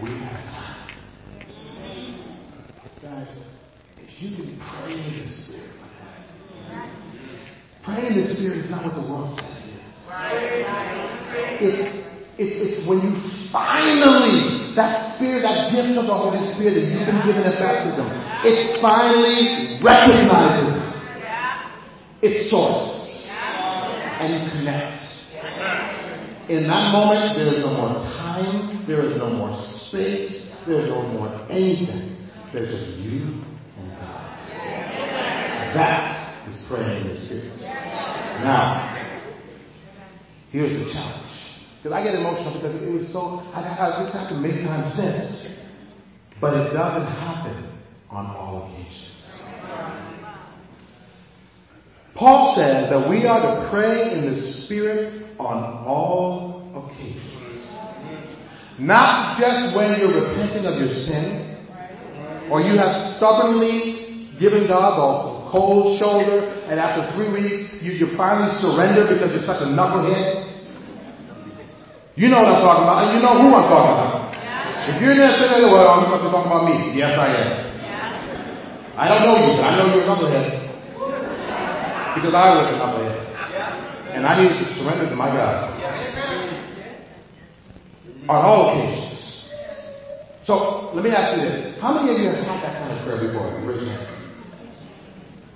We 0.04 0.10
had 0.10 0.43
time. 0.50 0.78
Guys, 3.02 3.07
if 3.25 4.21
you 4.21 4.36
can 4.36 4.60
pray 4.60 4.93
in 4.93 5.25
the 5.25 5.30
Spirit 5.30 5.73
like 5.82 5.95
that, 5.97 6.91
pray 7.84 8.08
in 8.08 8.21
the 8.21 8.36
Spirit 8.36 8.58
is 8.58 8.69
not 8.69 8.86
what 8.86 8.93
the 8.93 9.08
world 9.10 9.34
says. 9.39 9.58
It's, 11.60 12.06
it's, 12.38 12.56
it's 12.62 12.88
when 12.88 13.01
you 13.01 13.13
finally, 13.51 14.75
that 14.75 15.15
spirit, 15.15 15.41
that 15.41 15.73
gift 15.73 15.97
of 15.97 16.06
the 16.06 16.13
Holy 16.13 16.38
Spirit 16.53 16.77
that 16.77 16.86
you've 16.86 17.08
been 17.10 17.25
given 17.25 17.41
at 17.41 17.58
baptism, 17.58 18.06
it 18.45 18.77
finally 18.82 19.82
recognizes 19.82 20.77
its 22.21 22.49
source 22.49 23.25
and 23.30 24.51
connects. 24.51 25.34
In 26.49 26.67
that 26.67 26.93
moment, 26.93 27.38
there 27.38 27.53
is 27.53 27.65
no 27.65 27.73
more 27.73 27.99
time, 28.15 28.86
there 28.88 29.01
is 29.01 29.17
no 29.17 29.30
more 29.30 29.53
space, 29.89 30.56
there 30.65 30.82
is 30.82 30.89
no 30.89 31.01
more 31.01 31.34
anything. 31.49 32.16
There's 32.53 32.69
just 32.69 32.97
you 32.99 33.43
and 33.77 33.89
God. 33.99 34.39
That 35.75 36.47
is 36.49 36.55
praying 36.67 37.07
in 37.07 37.15
the 37.15 37.21
Spirit. 37.21 37.60
Now, 38.41 38.97
Here's 40.51 40.71
the 40.71 40.91
challenge. 40.91 41.27
Because 41.77 41.91
I 41.91 42.03
get 42.03 42.15
emotional 42.15 42.53
because 42.55 42.81
it 42.81 42.91
was 42.91 43.12
so, 43.12 43.45
I, 43.53 43.62
I, 43.62 44.10
has 44.10 44.29
to 44.29 44.36
make 44.36 44.63
time 44.65 44.89
sense. 44.95 45.45
But 46.39 46.53
it 46.53 46.73
doesn't 46.73 47.07
happen 47.07 47.77
on 48.10 48.25
all 48.27 48.65
occasions. 48.65 49.03
Paul 52.15 52.55
says 52.57 52.89
that 52.89 53.10
we 53.10 53.27
are 53.27 53.41
to 53.41 53.69
pray 53.69 54.13
in 54.13 54.33
the 54.33 54.41
Spirit 54.63 55.38
on 55.39 55.86
all 55.86 56.71
occasions. 56.73 57.23
Not 58.79 59.38
just 59.38 59.75
when 59.75 59.99
you're 59.99 60.29
repenting 60.29 60.65
of 60.65 60.79
your 60.79 60.89
sin, 60.89 61.46
or 62.49 62.62
you 62.62 62.77
have 62.77 63.15
stubbornly 63.17 64.36
given 64.39 64.67
God 64.67 64.95
the 64.95 65.38
cold 65.51 65.99
shoulder, 65.99 66.47
and 66.67 66.79
after 66.79 67.07
three 67.15 67.31
weeks, 67.31 67.79
you, 67.81 67.91
you 67.95 68.15
finally 68.15 68.51
surrender 68.60 69.07
because 69.07 69.31
you're 69.33 69.47
such 69.47 69.63
a 69.63 69.69
knucklehead. 69.71 70.45
You 72.15 72.27
know 72.29 72.41
what 72.41 72.49
I'm 72.49 72.62
talking 72.65 72.83
about, 72.83 72.97
and 73.07 73.10
you 73.15 73.21
know 73.21 73.36
who 73.38 73.53
I'm 73.53 73.69
talking 73.69 73.93
about. 73.93 74.33
Yeah. 74.33 74.89
If 74.89 75.01
you're 75.01 75.12
in 75.13 75.21
there 75.21 75.38
there, 75.38 75.69
well, 75.69 76.01
you 76.01 76.10
must 76.10 76.23
be 76.25 76.29
talking 76.33 76.49
about 76.49 76.65
me. 76.65 76.97
Yes, 76.97 77.13
I 77.13 77.27
am. 77.29 77.49
Yeah. 77.77 78.97
I 78.97 79.05
don't 79.07 79.21
know 79.21 79.38
you, 79.38 79.53
but 79.53 79.63
I 79.63 79.77
know 79.77 79.86
you're 79.93 80.03
a 80.03 80.10
knucklehead. 80.10 80.67
Because 82.17 82.33
I 82.33 82.45
was 82.57 82.73
a 82.73 82.75
knucklehead. 82.75 83.27
And 84.17 84.25
I 84.25 84.33
needed 84.41 84.57
to 84.57 84.65
surrender 84.81 85.05
to 85.10 85.15
my 85.15 85.29
God. 85.29 85.77
On 88.27 88.43
all 88.43 88.73
occasions. 88.73 89.16
So, 90.47 90.95
let 90.95 91.03
me 91.03 91.12
ask 91.12 91.36
you 91.36 91.43
this. 91.43 91.75
How 91.81 91.91
many 91.91 92.15
of 92.15 92.23
you 92.23 92.31
have 92.31 92.39
had 92.39 92.63
that 92.63 92.79
kind 92.79 92.95
of 92.95 93.03
prayer 93.03 93.19
before? 93.19 93.51
Raise 93.67 93.83
your 93.83 93.91
hand. 93.91 94.07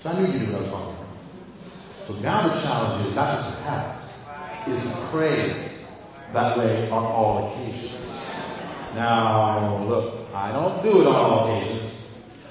So 0.03 0.09
I 0.09 0.19
knew 0.19 0.27
you 0.27 0.43
knew 0.43 0.51
what 0.51 0.59
I 0.59 0.67
was 0.67 0.71
talking 0.75 0.99
about. 0.99 2.07
So 2.07 2.11
now 2.19 2.43
the 2.43 2.59
challenge 2.59 3.07
is 3.07 3.15
not 3.15 3.39
just 3.39 3.55
to 3.55 3.63
have 3.63 3.87
it, 3.87 4.75
is 4.75 4.83
to 4.83 4.91
pray 5.07 5.79
that 6.35 6.59
way 6.59 6.91
on 6.91 7.07
all 7.07 7.55
occasions. 7.55 8.03
Now, 8.91 9.79
look, 9.87 10.27
I 10.35 10.51
don't 10.51 10.83
do 10.83 10.99
it 10.99 11.07
on 11.07 11.15
all 11.15 11.47
occasions. 11.47 11.95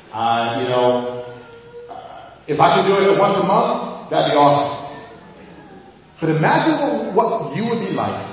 Uh, 0.08 0.64
you 0.64 0.68
know, 0.72 1.36
if 2.48 2.56
I 2.56 2.80
could 2.80 2.88
do 2.88 2.96
it 3.04 3.20
once 3.20 3.36
a 3.36 3.44
month, 3.44 4.08
that'd 4.08 4.32
be 4.32 4.36
awesome. 4.40 4.96
But 6.22 6.30
imagine 6.30 7.12
what 7.14 7.54
you 7.54 7.68
would 7.68 7.84
be 7.84 7.92
like 7.92 8.24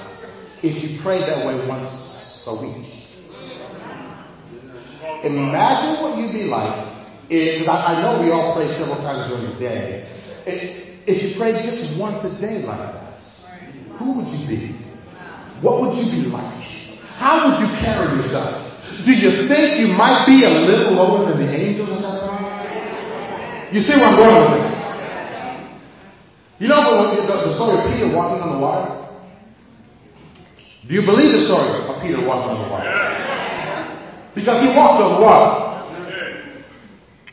if 0.64 0.80
you 0.80 1.04
prayed 1.04 1.28
that 1.28 1.44
way 1.44 1.60
once 1.68 1.92
a 2.48 2.56
week. 2.56 2.97
Imagine 5.24 6.04
what 6.04 6.18
you'd 6.18 6.34
be 6.34 6.44
like 6.44 6.98
if, 7.30 7.68
I 7.68 8.02
know 8.02 8.22
we 8.22 8.32
all 8.32 8.56
pray 8.56 8.68
several 8.78 8.98
times 8.98 9.30
during 9.30 9.54
the 9.54 9.60
day. 9.60 10.08
If, 10.46 10.60
if 11.08 11.24
you 11.24 11.38
prayed 11.38 11.64
just 11.66 12.00
once 12.00 12.24
a 12.24 12.32
day 12.40 12.64
like 12.64 12.94
that, 12.94 13.20
who 14.00 14.14
would 14.18 14.28
you 14.28 14.48
be? 14.48 14.88
what 15.62 15.82
would 15.82 15.98
you 15.98 16.06
be 16.12 16.30
like? 16.30 16.64
How 17.18 17.50
would 17.50 17.58
you 17.60 17.70
carry 17.82 18.14
yourself? 18.22 18.62
Do 19.06 19.12
you 19.12 19.48
think 19.50 19.82
you 19.82 19.90
might 19.98 20.26
be 20.26 20.46
a 20.46 20.50
little 20.50 20.94
lower 20.94 21.26
than 21.30 21.46
the 21.46 21.50
angels 21.50 21.90
in 21.90 22.02
that 22.02 22.22
cross? 22.22 23.74
You 23.74 23.82
see 23.82 23.98
where 23.98 24.06
I'm 24.06 24.16
going 24.16 24.38
with 24.38 24.64
this? 24.64 24.78
You 26.60 26.68
know 26.70 26.82
the, 26.82 27.26
the 27.26 27.54
story 27.56 27.78
of 27.78 27.84
Peter 27.92 28.16
walking 28.16 28.42
on 28.42 28.58
the 28.58 28.62
water? 28.62 28.94
Do 30.88 30.94
you 30.94 31.02
believe 31.02 31.32
the 31.34 31.46
story 31.46 31.68
of 31.90 32.02
Peter 32.02 32.26
walking 32.26 32.50
on 32.54 32.64
the 32.64 32.70
water? 32.72 33.37
Because 34.38 34.62
he 34.62 34.70
walked 34.78 35.02
on 35.02 35.18
water. 35.18 35.50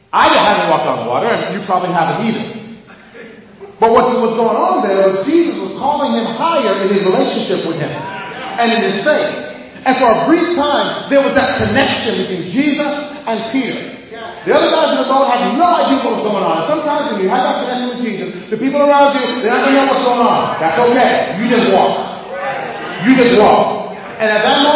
I 0.09 0.33
haven't 0.33 0.73
walked 0.73 0.89
on 0.89 1.05
water, 1.05 1.29
and 1.29 1.53
you 1.53 1.61
probably 1.69 1.93
haven't 1.93 2.25
either. 2.25 2.47
But 3.77 3.93
what 3.93 4.09
was 4.17 4.33
going 4.39 4.57
on 4.57 4.81
there 4.87 5.13
was 5.13 5.27
Jesus 5.29 5.59
was 5.61 5.77
calling 5.77 6.17
him 6.17 6.25
higher 6.25 6.87
in 6.87 6.97
his 6.97 7.05
relationship 7.05 7.69
with 7.69 7.77
him 7.77 7.91
and 7.93 8.73
in 8.73 8.81
his 8.89 9.05
faith. 9.05 9.45
And 9.85 9.93
for 10.01 10.09
a 10.09 10.19
brief 10.25 10.57
time, 10.57 11.13
there 11.13 11.21
was 11.21 11.37
that 11.37 11.61
connection 11.61 12.25
between 12.25 12.49
Jesus 12.49 12.95
and 13.29 13.53
Peter. 13.53 13.95
The 14.49 14.53
other 14.57 14.71
guys 14.73 14.97
in 14.97 15.05
the 15.05 15.09
boat 15.09 15.29
had 15.29 15.57
no 15.57 15.65
idea 15.65 16.01
what 16.05 16.21
was 16.21 16.25
going 16.25 16.45
on. 16.45 16.69
Sometimes 16.69 17.13
when 17.13 17.21
you 17.21 17.29
have 17.29 17.45
that 17.45 17.57
connection 17.65 17.89
with 17.97 18.01
Jesus, 18.01 18.29
the 18.49 18.57
people 18.61 18.81
around 18.81 19.17
you, 19.17 19.45
they're 19.45 19.53
not 19.53 19.69
going 19.69 19.77
to 19.77 19.85
know 19.85 19.89
what's 19.93 20.05
going 20.05 20.25
on. 20.25 20.57
That's 20.61 20.77
okay. 20.81 21.37
You 21.41 21.45
just 21.53 21.69
walk. 21.73 21.93
You 23.05 23.13
just 23.17 23.37
walk. 23.41 23.85
And 24.21 24.29
at 24.31 24.41
that 24.47 24.59
moment, 24.63 24.74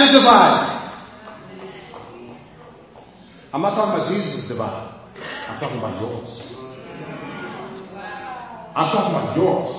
the 0.00 0.18
divine. 0.18 0.80
I'm 3.52 3.62
not 3.62 3.74
talking 3.74 3.92
about 3.98 4.06
Jesus' 4.08 4.48
divine. 4.48 4.94
I'm 5.48 5.58
talking 5.60 5.78
about 5.78 6.00
yours. 6.00 6.30
I'm 8.72 8.88
talking 8.94 9.12
about 9.12 9.36
yours. 9.36 9.72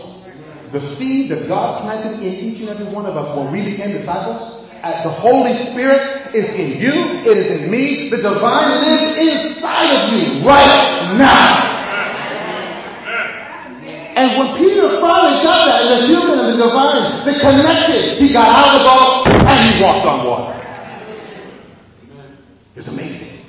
The 0.75 0.84
seed 0.95 1.31
that 1.31 1.47
God 1.47 1.84
planted 1.84 2.19
in 2.19 2.31
each 2.31 2.60
and 2.62 2.69
every 2.69 2.91
one 2.93 3.05
of 3.05 3.15
us 3.15 3.36
when 3.36 3.51
we 3.51 3.63
became 3.63 3.91
disciples, 3.95 4.62
at 4.84 5.03
the 5.03 5.13
Holy 5.13 5.53
Spirit 5.71 6.34
is 6.34 6.47
in 6.57 6.81
you, 6.81 6.95
it 7.27 7.38
is 7.38 7.49
in 7.53 7.69
me. 7.69 8.10
The 8.10 8.17
divine 8.17 8.81
lives 8.81 9.13
inside 9.19 9.91
of 9.93 10.03
you 10.10 10.41
right 10.43 11.15
now. 11.21 11.71
And 14.12 14.38
when 14.38 14.60
Peter 14.60 14.99
finally 14.99 15.39
got 15.43 15.71
that, 15.71 15.88
the 15.88 15.99
human 16.12 16.36
and 16.36 16.49
the 16.55 16.67
divine, 16.67 17.23
they 17.23 17.39
connected. 17.39 18.19
He 18.19 18.34
got 18.34 18.47
out 18.51 18.73
of 18.73 18.73
the 18.79 18.84
boat 18.84 19.11
he 19.62 19.82
walked 19.82 20.06
on 20.08 20.26
water. 20.26 20.58
It's 22.76 22.88
amazing. 22.88 23.45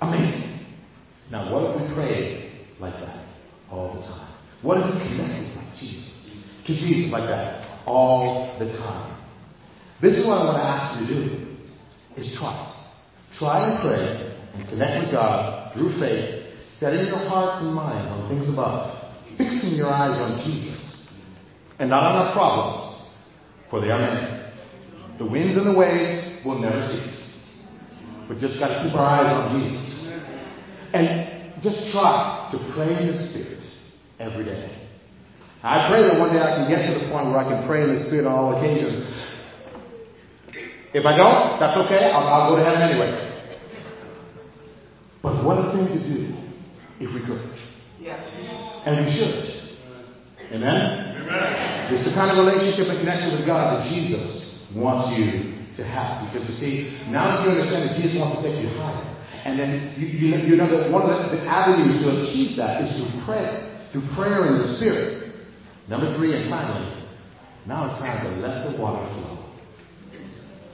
Amazing. 0.00 0.66
Now, 1.30 1.52
what 1.52 1.70
if 1.70 1.82
we 1.82 1.94
prayed 1.94 2.66
like 2.80 2.94
that 2.94 3.26
all 3.70 3.94
the 3.94 4.00
time? 4.02 4.34
What 4.62 4.78
if 4.78 4.94
we 4.94 5.00
connected 5.00 5.56
with 5.56 5.78
Jesus 5.78 6.42
to 6.66 6.72
Jesus 6.74 7.12
like 7.12 7.28
that 7.28 7.86
all 7.86 8.58
the 8.58 8.66
time? 8.72 9.18
This 10.00 10.16
is 10.16 10.26
what 10.26 10.38
I 10.38 10.44
want 10.44 10.56
to 10.56 10.64
ask 10.64 11.00
you 11.00 11.06
to 11.06 11.28
do: 11.28 11.46
is 12.16 12.34
try, 12.38 12.74
try 13.38 13.70
and 13.70 13.80
pray 13.80 14.34
and 14.54 14.68
connect 14.68 15.04
with 15.04 15.12
God 15.12 15.72
through 15.74 16.00
faith, 16.00 16.46
setting 16.78 17.06
your 17.06 17.18
hearts 17.18 17.62
and 17.62 17.74
minds 17.74 18.10
on 18.10 18.28
things 18.28 18.48
above, 18.48 18.98
fixing 19.36 19.76
your 19.76 19.88
eyes 19.88 20.18
on 20.18 20.42
Jesus, 20.44 21.08
and 21.78 21.90
not 21.90 22.02
on 22.02 22.26
our 22.26 22.32
problems 22.32 22.89
for 23.70 23.80
they 23.80 23.90
are 23.90 23.98
many. 23.98 24.40
The 25.18 25.26
winds 25.26 25.56
and 25.56 25.66
the 25.66 25.78
waves 25.78 26.44
will 26.44 26.58
never 26.58 26.82
cease. 26.82 27.38
But 28.28 28.38
just 28.38 28.58
got 28.58 28.68
to 28.68 28.84
keep 28.84 28.94
our 28.94 29.06
eyes 29.06 29.30
on 29.30 29.60
Jesus. 29.60 30.20
And 30.92 31.62
just 31.62 31.92
try 31.92 32.48
to 32.52 32.58
pray 32.74 32.90
in 33.00 33.12
the 33.12 33.18
Spirit 33.18 33.62
every 34.18 34.44
day. 34.44 34.76
I 35.62 35.88
pray 35.90 36.02
that 36.02 36.18
one 36.18 36.32
day 36.32 36.40
I 36.40 36.56
can 36.56 36.70
get 36.70 36.88
to 36.88 37.04
the 37.04 37.10
point 37.12 37.26
where 37.26 37.38
I 37.38 37.44
can 37.44 37.66
pray 37.68 37.82
in 37.82 37.94
the 37.94 38.06
Spirit 38.06 38.26
on 38.26 38.32
all 38.32 38.56
occasions. 38.56 39.06
If 40.92 41.04
I 41.04 41.16
don't, 41.16 41.60
that's 41.60 41.76
okay. 41.86 42.10
I'll, 42.10 42.26
I'll 42.26 42.50
go 42.50 42.56
to 42.56 42.64
heaven 42.64 42.82
anyway. 42.82 43.26
But 45.22 45.44
what 45.44 45.58
a 45.58 45.72
thing 45.76 45.86
to 45.86 46.08
do 46.08 46.34
if 46.98 47.14
we 47.14 47.20
could. 47.26 47.44
And 48.86 49.04
we 49.04 49.12
should. 49.12 50.54
Amen? 50.56 51.09
It's 51.90 52.06
the 52.06 52.14
kind 52.14 52.30
of 52.30 52.38
relationship 52.38 52.86
and 52.90 52.98
connection 53.02 53.34
with 53.34 53.46
God 53.46 53.76
that 53.76 53.90
Jesus 53.90 54.62
wants 54.74 55.10
you 55.18 55.58
to 55.76 55.82
have. 55.82 56.26
Because 56.26 56.46
you 56.48 56.56
see, 56.56 56.74
now 57.10 57.26
that 57.26 57.38
you 57.42 57.50
understand 57.50 57.90
that 57.90 57.94
Jesus 57.98 58.18
wants 58.18 58.38
to 58.38 58.42
take 58.46 58.62
you 58.62 58.70
higher, 58.78 59.06
and 59.44 59.58
then 59.58 59.94
you, 59.96 60.06
you, 60.06 60.26
you 60.36 60.54
know 60.56 60.68
that 60.68 60.92
one 60.92 61.02
of 61.02 61.10
the, 61.10 61.36
the 61.36 61.42
avenues 61.48 62.02
to 62.04 62.22
achieve 62.22 62.56
that 62.56 62.84
is 62.84 62.92
through 62.94 63.24
prayer, 63.24 63.88
through 63.90 64.06
prayer 64.14 64.46
in 64.52 64.58
the 64.62 64.68
Spirit. 64.76 65.32
Number 65.88 66.14
three, 66.16 66.36
and 66.36 66.50
finally, 66.50 67.02
now 67.66 67.90
it's 67.90 67.98
time 67.98 68.22
to 68.22 68.30
let 68.40 68.70
the 68.70 68.80
water 68.80 69.02
flow. 69.14 69.50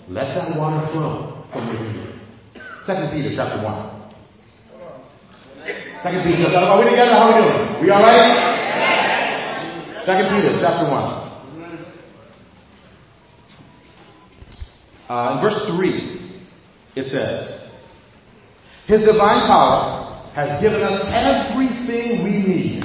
Let 0.09 0.35
that 0.35 0.59
water 0.59 0.87
flow 0.93 1.47
from 1.53 1.69
within 1.69 1.95
you. 1.95 2.63
Second 2.85 3.11
Peter 3.11 3.33
chapter 3.35 3.65
one. 3.65 4.13
Second 6.03 6.23
Peter, 6.23 6.47
are 6.55 6.79
we 6.79 6.91
together? 6.91 7.11
How 7.11 7.31
are 7.31 7.35
we 7.35 7.41
doing? 7.43 7.83
We 7.83 7.91
all 7.91 8.03
right? 8.03 8.56
Second 10.07 10.37
Peter 10.37 10.57
chapter 10.63 10.89
one. 10.89 11.27
Uh, 15.09 15.35
in 15.35 15.43
verse 15.43 15.59
3, 15.67 16.47
it 16.95 17.11
says, 17.11 17.71
His 18.87 19.03
divine 19.03 19.49
power 19.51 20.31
has 20.33 20.63
given 20.63 20.81
us 20.81 21.03
everything 21.11 22.23
we 22.23 22.39
need 22.39 22.83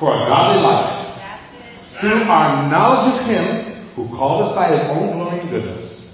for 0.00 0.16
a 0.16 0.24
godly 0.24 0.62
life 0.62 2.00
through 2.00 2.24
our 2.24 2.70
knowledge 2.70 3.20
of 3.20 3.26
Him 3.28 3.92
who 3.94 4.08
called 4.16 4.48
us 4.48 4.54
by 4.56 4.72
His 4.72 4.80
own 4.96 5.12
glory 5.12 5.40
and 5.40 5.50
goodness. 5.50 6.08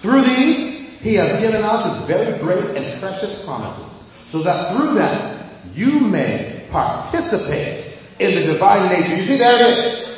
Through 0.00 0.22
these, 0.24 1.00
He 1.00 1.16
has 1.16 1.38
given 1.42 1.60
us 1.60 1.84
His 1.84 2.08
very 2.08 2.40
great 2.40 2.76
and 2.76 2.98
precious 2.98 3.44
promises, 3.44 4.08
so 4.32 4.42
that 4.42 4.72
through 4.72 4.94
them 4.94 5.72
you 5.74 6.00
may 6.00 6.66
participate 6.72 7.87
in 8.18 8.34
the 8.34 8.42
divine 8.54 8.90
nature. 8.90 9.14
You 9.14 9.26
see, 9.26 9.38
there 9.38 9.56
it 9.58 9.64
is. 9.70 10.08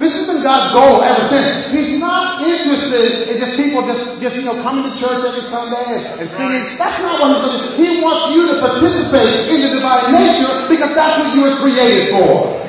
This 0.00 0.16
has 0.16 0.24
been 0.32 0.40
God's 0.40 0.72
goal 0.72 1.04
ever 1.04 1.28
since. 1.28 1.76
He's 1.76 2.00
not 2.00 2.40
interested 2.40 3.28
in 3.28 3.36
just 3.36 3.60
people 3.60 3.84
just, 3.84 4.16
just 4.16 4.32
you 4.32 4.48
know, 4.48 4.56
coming 4.64 4.88
to 4.88 4.92
church 4.96 5.28
every 5.28 5.44
Sunday 5.52 5.92
and 5.92 6.24
singing. 6.24 6.80
That's 6.80 7.04
not 7.04 7.20
what 7.20 7.36
he's 7.36 7.44
doing. 7.44 7.60
He 7.76 7.88
wants 8.00 8.32
you 8.32 8.48
to 8.48 8.56
participate 8.64 9.52
in 9.52 9.60
the 9.60 9.76
divine 9.76 10.16
nature 10.16 10.72
because 10.72 10.96
that's 10.96 11.20
what 11.20 11.36
you 11.36 11.44
were 11.44 11.60
created 11.60 12.16
for. 12.16 12.60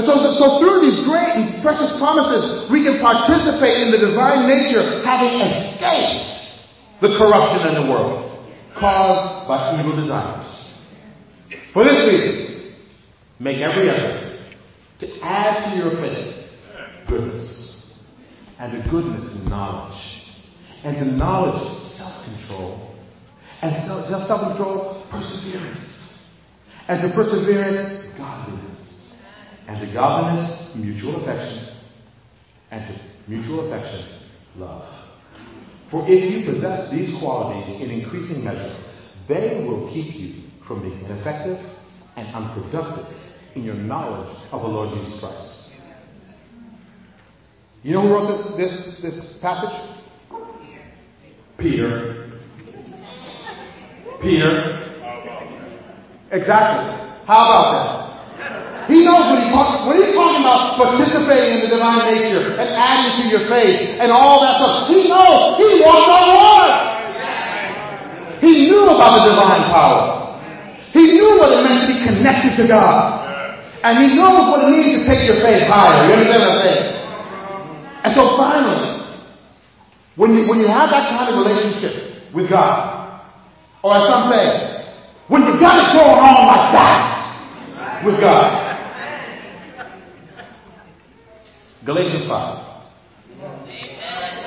And 0.00 0.02
so, 0.08 0.16
so 0.40 0.64
through 0.64 0.80
these 0.80 1.04
great 1.04 1.28
and 1.36 1.60
precious 1.60 1.92
promises, 2.00 2.72
we 2.72 2.80
can 2.80 2.96
participate 2.96 3.84
in 3.84 3.92
the 3.92 4.00
divine 4.00 4.48
nature, 4.48 5.04
having 5.04 5.44
escaped 5.44 6.24
the 7.04 7.20
corruption 7.20 7.68
in 7.68 7.84
the 7.84 7.86
world 7.92 8.32
caused 8.80 9.44
by 9.44 9.76
evil 9.76 9.92
desires. 9.92 10.48
For 11.76 11.84
this 11.84 12.00
reason, 12.08 12.49
make 13.40 13.56
every 13.56 13.88
effort 13.88 14.38
to 15.00 15.06
add 15.22 15.70
to 15.70 15.76
your 15.78 15.92
faith 15.92 16.36
goodness, 17.08 17.90
and 18.58 18.78
the 18.78 18.90
goodness 18.90 19.24
is 19.24 19.48
knowledge, 19.48 19.98
and 20.84 20.96
the 21.00 21.10
knowledge 21.10 21.82
is 21.82 21.98
self-control, 21.98 22.94
and 23.62 23.74
self-control 24.28 25.06
perseverance, 25.10 26.20
and 26.86 27.10
the 27.10 27.14
perseverance 27.14 28.16
godliness, 28.16 29.14
and 29.66 29.88
the 29.88 29.92
godliness 29.92 30.76
mutual 30.76 31.22
affection, 31.22 31.74
and 32.70 32.86
to 32.86 33.30
mutual 33.30 33.66
affection 33.66 34.20
love. 34.56 34.84
For 35.90 36.04
if 36.06 36.30
you 36.30 36.52
possess 36.52 36.90
these 36.92 37.18
qualities 37.18 37.80
in 37.80 37.90
increasing 37.90 38.44
measure, 38.44 38.76
they 39.26 39.64
will 39.66 39.90
keep 39.92 40.14
you 40.14 40.50
from 40.68 40.82
being 40.82 41.00
ineffective 41.04 41.58
and 42.16 42.28
unproductive 42.34 43.06
in 43.54 43.64
your 43.64 43.74
knowledge 43.74 44.36
of 44.52 44.62
the 44.62 44.68
Lord 44.68 44.90
Jesus 44.96 45.20
Christ. 45.20 45.70
You 47.82 47.94
know 47.94 48.02
who 48.02 48.12
wrote 48.12 48.56
this, 48.56 49.00
this, 49.00 49.00
this 49.02 49.38
passage? 49.40 49.72
Peter. 51.58 52.28
Peter. 54.20 54.80
Exactly. 56.30 56.92
How 57.24 57.40
about 57.48 57.66
that? 57.72 58.10
He 58.90 59.06
knows 59.06 59.22
when, 59.30 59.38
he 59.44 59.48
talk, 59.54 59.86
when 59.86 60.02
he's 60.02 60.14
talking 60.14 60.42
about 60.42 60.76
participating 60.76 61.62
in 61.62 61.70
the 61.70 61.70
divine 61.78 62.10
nature 62.10 62.58
and 62.58 62.68
adding 62.74 63.22
to 63.22 63.24
your 63.30 63.46
faith 63.46 64.02
and 64.02 64.10
all 64.10 64.42
that 64.42 64.58
stuff. 64.58 64.90
He 64.90 65.06
knows. 65.06 65.56
He 65.62 65.78
walked 65.78 66.10
on 66.10 66.26
water. 66.34 66.74
He 68.42 68.66
knew 68.66 68.82
about 68.88 69.20
the 69.20 69.30
divine 69.30 69.64
power. 69.70 70.20
He 70.92 71.14
knew 71.14 71.38
what 71.38 71.54
it 71.54 71.62
meant 71.62 71.86
to 71.86 71.88
be 71.88 71.98
connected 72.02 72.56
to 72.60 72.66
God. 72.66 73.19
And 73.82 73.92
he 74.04 74.16
knows 74.16 74.52
what 74.52 74.68
it 74.68 74.70
means 74.70 75.00
to 75.00 75.00
take 75.08 75.24
your 75.24 75.40
faith 75.40 75.64
higher. 75.64 76.08
You 76.08 76.20
understand 76.20 76.40
what 76.42 76.52
I'm 76.52 76.62
saying? 76.64 76.84
And 78.04 78.10
so 78.12 78.22
finally, 78.36 79.16
when 80.16 80.36
you, 80.36 80.48
when 80.48 80.60
you 80.60 80.68
have 80.68 80.90
that 80.90 81.08
kind 81.08 81.32
of 81.32 81.40
relationship 81.40 82.34
with 82.34 82.50
God, 82.50 83.24
or 83.82 83.96
as 83.96 84.04
some 84.08 84.28
say, 84.28 84.84
when 85.28 85.42
you 85.42 85.56
got 85.60 85.80
it 85.80 85.88
going 85.96 86.20
on 86.20 86.46
like 86.46 86.72
that 86.76 87.10
with 88.04 88.20
God. 88.20 88.70
Galatians 91.84 92.28
5. 92.28 92.66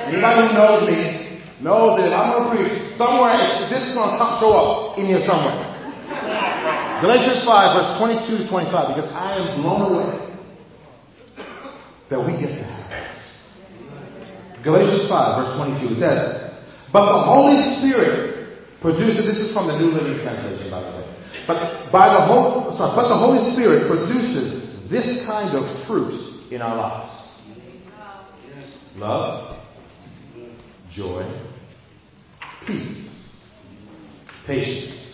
Anybody 0.06 0.40
who 0.46 0.54
knows 0.54 0.88
me 0.88 1.42
knows 1.60 1.98
that 1.98 2.12
I'm 2.12 2.30
going 2.32 2.44
to 2.44 2.50
preach 2.54 2.98
somewhere, 2.98 3.68
this 3.70 3.82
is 3.88 3.94
going 3.94 4.10
to 4.10 4.38
show 4.38 4.52
up 4.52 4.98
in 4.98 5.06
here 5.06 5.22
somewhere. 5.26 5.73
Galatians 7.00 7.44
5, 7.44 7.76
verse 7.76 7.90
22 7.98 8.44
to 8.44 8.48
25, 8.48 8.96
because 8.96 9.10
I 9.12 9.36
am 9.36 9.60
blown 9.60 9.92
away 9.92 10.24
that 12.08 12.20
we 12.20 12.32
get 12.40 12.54
to 12.56 12.64
have 12.64 12.88
this. 12.88 13.16
Galatians 14.64 15.08
5, 15.08 15.12
verse 15.12 15.52
22, 15.56 15.94
it 15.94 15.98
says, 16.00 16.54
But 16.92 17.04
the 17.04 17.22
Holy 17.24 17.60
Spirit 17.78 18.56
produces, 18.80 19.26
this 19.26 19.38
is 19.38 19.52
from 19.52 19.68
the 19.68 19.78
New 19.78 19.92
Living 19.92 20.22
Translation, 20.22 20.70
by 20.70 20.80
the 20.80 20.96
way. 20.96 21.04
But 21.46 21.90
by 21.92 22.08
the 22.14 22.24
Holy, 22.24 22.76
sorry, 22.78 22.96
but 22.96 23.08
the 23.08 23.18
Holy 23.18 23.52
Spirit 23.52 23.88
produces 23.88 24.90
this 24.90 25.26
kind 25.26 25.56
of 25.56 25.86
fruit 25.86 26.14
in 26.50 26.62
our 26.62 26.76
lives. 26.76 27.12
Love, 28.96 29.58
joy, 30.90 31.24
peace, 32.66 33.10
patience, 34.46 35.13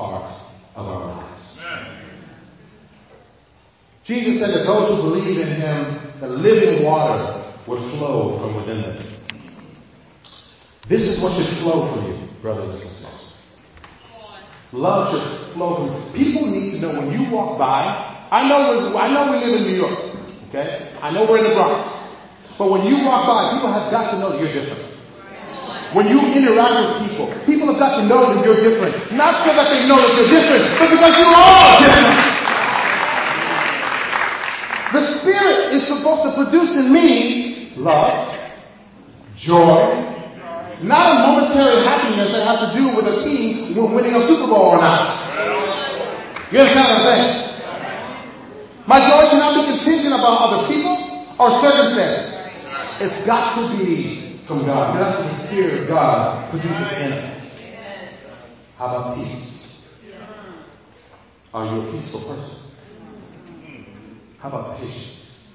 part 0.00 0.24
of 0.76 0.86
our 0.86 1.06
lives. 1.12 1.44
Jesus 4.04 4.40
said 4.40 4.56
that 4.56 4.64
those 4.64 4.96
who 4.96 5.12
believe 5.12 5.38
in 5.38 5.60
him, 5.60 5.76
the 6.20 6.28
living 6.28 6.84
water 6.84 7.52
would 7.68 7.80
flow 7.98 8.40
from 8.40 8.56
within 8.56 8.80
them. 8.80 8.98
This 10.88 11.02
is 11.02 11.22
what 11.22 11.36
should 11.36 11.52
flow 11.62 11.92
from 11.92 12.00
you, 12.08 12.16
brothers 12.40 12.70
and 12.70 12.80
sisters. 12.80 13.32
Love 14.72 15.12
should 15.12 15.54
flow 15.54 15.76
from 15.76 15.86
you. 15.94 16.00
People 16.16 16.48
need 16.48 16.72
to 16.72 16.78
know 16.80 16.98
when 16.98 17.12
you 17.12 17.30
walk 17.30 17.58
by. 17.58 17.84
I 18.32 18.48
know, 18.48 18.96
I 18.96 19.12
know 19.12 19.30
we 19.30 19.38
live 19.44 19.60
in 19.60 19.64
New 19.70 19.78
York. 19.78 19.98
Okay? 20.48 20.96
I 21.02 21.12
know 21.12 21.26
we're 21.28 21.38
in 21.38 21.50
the 21.50 21.54
Bronx. 21.54 21.84
But 22.58 22.70
when 22.70 22.86
you 22.86 23.04
walk 23.06 23.26
by, 23.26 23.54
people 23.54 23.70
have 23.70 23.90
got 23.90 24.12
to 24.12 24.18
know 24.18 24.32
that 24.32 24.40
you're 24.40 24.52
different. 24.52 24.99
When 25.90 26.06
you 26.06 26.22
interact 26.22 27.02
with 27.02 27.10
people, 27.10 27.26
people 27.46 27.66
have 27.66 27.82
got 27.82 27.98
to 27.98 28.06
know 28.06 28.30
that 28.30 28.46
you're 28.46 28.62
different. 28.62 28.94
Not 29.10 29.42
so 29.42 29.50
that 29.50 29.74
they 29.74 29.90
know 29.90 29.98
that 29.98 30.12
you're 30.14 30.30
different, 30.30 30.62
but 30.78 30.86
because 30.86 31.14
you 31.18 31.26
are 31.26 31.82
different. 31.82 32.14
The 34.94 35.02
Spirit 35.18 35.74
is 35.74 35.82
supposed 35.90 36.22
to 36.30 36.34
produce 36.38 36.74
in 36.78 36.92
me 36.94 37.74
love, 37.74 38.30
joy, 39.34 39.98
not 40.82 41.10
a 41.10 41.16
momentary 41.26 41.82
happiness 41.82 42.30
that 42.34 42.42
has 42.46 42.70
to 42.70 42.78
do 42.78 42.94
with 42.94 43.06
a 43.06 43.22
team 43.26 43.74
winning 43.74 44.14
a 44.14 44.22
Super 44.26 44.46
Bowl 44.46 44.74
or 44.74 44.78
not. 44.78 45.10
You 46.50 46.58
understand 46.58 46.86
what 46.86 46.98
I'm 46.98 47.06
saying? 47.06 47.30
My 48.86 48.98
joy 48.98 49.30
cannot 49.30 49.58
be 49.58 49.62
contingent 49.74 50.14
upon 50.14 50.38
other 50.38 50.66
people 50.66 50.94
or 51.38 51.50
circumstances. 51.62 52.30
It's 52.98 53.26
got 53.26 53.54
to 53.54 53.62
be 53.78 54.19
from 54.50 54.66
God. 54.66 54.98
That's 54.98 55.16
what 55.22 55.30
the 55.30 55.46
Spirit 55.46 55.82
of 55.82 55.88
God 55.88 56.50
produces 56.50 56.90
in 56.98 57.12
us. 57.12 57.54
How 58.76 58.86
about 58.86 59.14
peace? 59.16 59.46
Are 61.54 61.66
you 61.66 61.82
a 61.82 61.92
peaceful 61.92 62.26
person? 62.26 62.56
How 64.40 64.48
about 64.48 64.80
patience? 64.80 65.46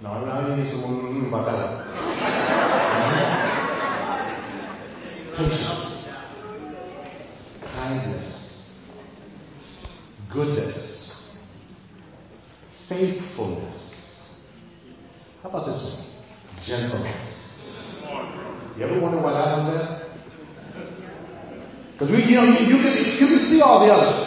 No, 0.00 0.10
I'm 0.10 0.26
not 0.26 0.56
need 0.56 0.70
some 0.70 0.82
mm, 0.84 1.28
about 1.28 1.46
that 1.46 1.88
Patience. 5.36 6.06
Kindness. 7.60 8.28
Goodness. 10.32 10.78
Faithfulness. 12.88 13.78
How 15.42 15.48
about 15.48 15.66
this 15.66 15.82
one? 15.82 16.04
Gentleness. 16.64 17.37
You 18.76 18.84
ever 18.84 19.00
wonder 19.00 19.20
why 19.20 19.32
that 19.32 19.58
was 19.58 19.66
there? 19.74 19.98
Because 21.92 22.10
we, 22.10 22.22
you 22.24 22.36
know, 22.36 22.44
you, 22.44 22.76
you, 22.76 22.78
can, 22.82 22.94
you 23.18 23.26
can 23.26 23.48
see 23.50 23.60
all 23.60 23.84
the 23.84 23.92
others. 23.92 24.22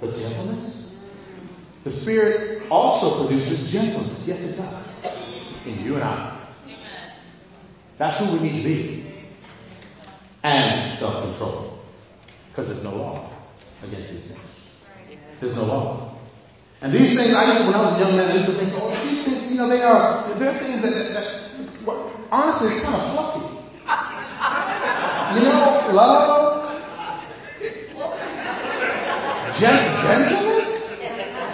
But 0.00 0.10
gentleness? 0.12 0.92
The 1.84 1.92
Spirit 2.02 2.70
also 2.70 3.26
produces 3.26 3.72
gentleness. 3.72 4.22
Yes, 4.26 4.40
it 4.40 4.56
does. 4.56 5.66
In 5.66 5.80
you 5.84 5.94
and 5.94 6.04
I. 6.04 6.34
That's 7.98 8.18
who 8.18 8.36
we 8.36 8.42
need 8.44 8.62
to 8.62 8.68
be. 8.68 9.24
And 10.42 10.98
self 10.98 11.24
control. 11.24 11.80
Because 12.50 12.68
there's 12.68 12.84
no 12.84 12.94
law 12.94 13.32
against 13.82 14.10
these 14.10 14.28
things. 14.28 14.76
There's 15.40 15.56
no 15.56 15.64
law. 15.64 16.20
And 16.82 16.92
these 16.92 17.16
things, 17.16 17.32
I 17.32 17.48
used 17.48 17.64
to 17.64 17.72
when 17.72 17.74
I 17.74 17.88
was 17.88 17.96
a 17.96 18.04
young 18.04 18.16
man, 18.16 18.30
I 18.30 18.44
used 18.44 18.52
to 18.52 18.56
think, 18.60 18.76
oh, 18.76 18.92
these 19.08 19.24
things, 19.24 19.33
you 19.54 19.62
know, 19.62 19.70
they 19.70 19.86
are, 19.86 20.26
they're 20.34 20.58
things 20.58 20.82
that, 20.82 20.90
that, 20.90 21.14
that 21.14 21.26
honestly, 22.34 22.74
it's 22.74 22.82
kind 22.82 22.98
of 22.98 23.06
fluffy. 23.14 23.46
You 25.38 25.46
know, 25.46 25.94
love, 25.94 26.74
gent- 29.54 29.94
gentleness. 30.02 30.74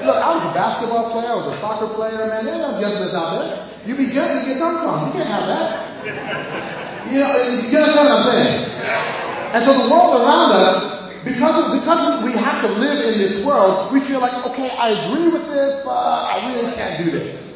Look, 0.00 0.16
I 0.16 0.32
was 0.32 0.48
a 0.48 0.52
basketball 0.56 1.12
player, 1.12 1.28
I 1.28 1.36
was 1.44 1.52
a 1.52 1.60
soccer 1.60 1.92
player, 1.92 2.24
man. 2.24 2.48
There's 2.48 2.64
no 2.64 2.80
gentleness 2.80 3.12
out 3.12 3.36
there. 3.36 3.68
You 3.84 3.92
be 4.00 4.08
gentle, 4.08 4.48
you 4.48 4.56
get 4.56 4.64
dunked 4.64 4.80
on. 4.80 5.12
You 5.12 5.20
can't 5.20 5.28
have 5.28 5.44
that. 5.44 5.68
You 7.12 7.20
know, 7.20 7.36
you 7.36 7.68
understand 7.68 8.08
what 8.08 8.16
I'm 8.16 8.24
saying? 8.32 8.64
And 9.52 9.60
so 9.68 9.76
the 9.76 9.92
world 9.92 10.24
around 10.24 10.56
us, 10.56 11.04
because 11.20 11.52
of, 11.52 11.76
because 11.76 12.24
we 12.24 12.32
have 12.32 12.64
to 12.64 12.72
live 12.80 12.96
in 13.12 13.20
this 13.20 13.44
world, 13.44 13.92
we 13.92 14.00
feel 14.08 14.24
like, 14.24 14.32
okay, 14.56 14.72
I 14.72 15.04
agree 15.04 15.28
with 15.28 15.52
this, 15.52 15.84
but 15.84 15.92
I 15.92 16.48
really 16.48 16.72
can't 16.72 17.04
do 17.04 17.12
this. 17.12 17.49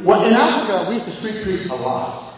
Well, 0.00 0.24
in 0.24 0.32
Africa, 0.32 0.88
we 0.88 0.96
used 0.96 1.06
to 1.06 1.16
street 1.20 1.44
preach 1.44 1.68
a 1.68 1.76
lot. 1.76 2.32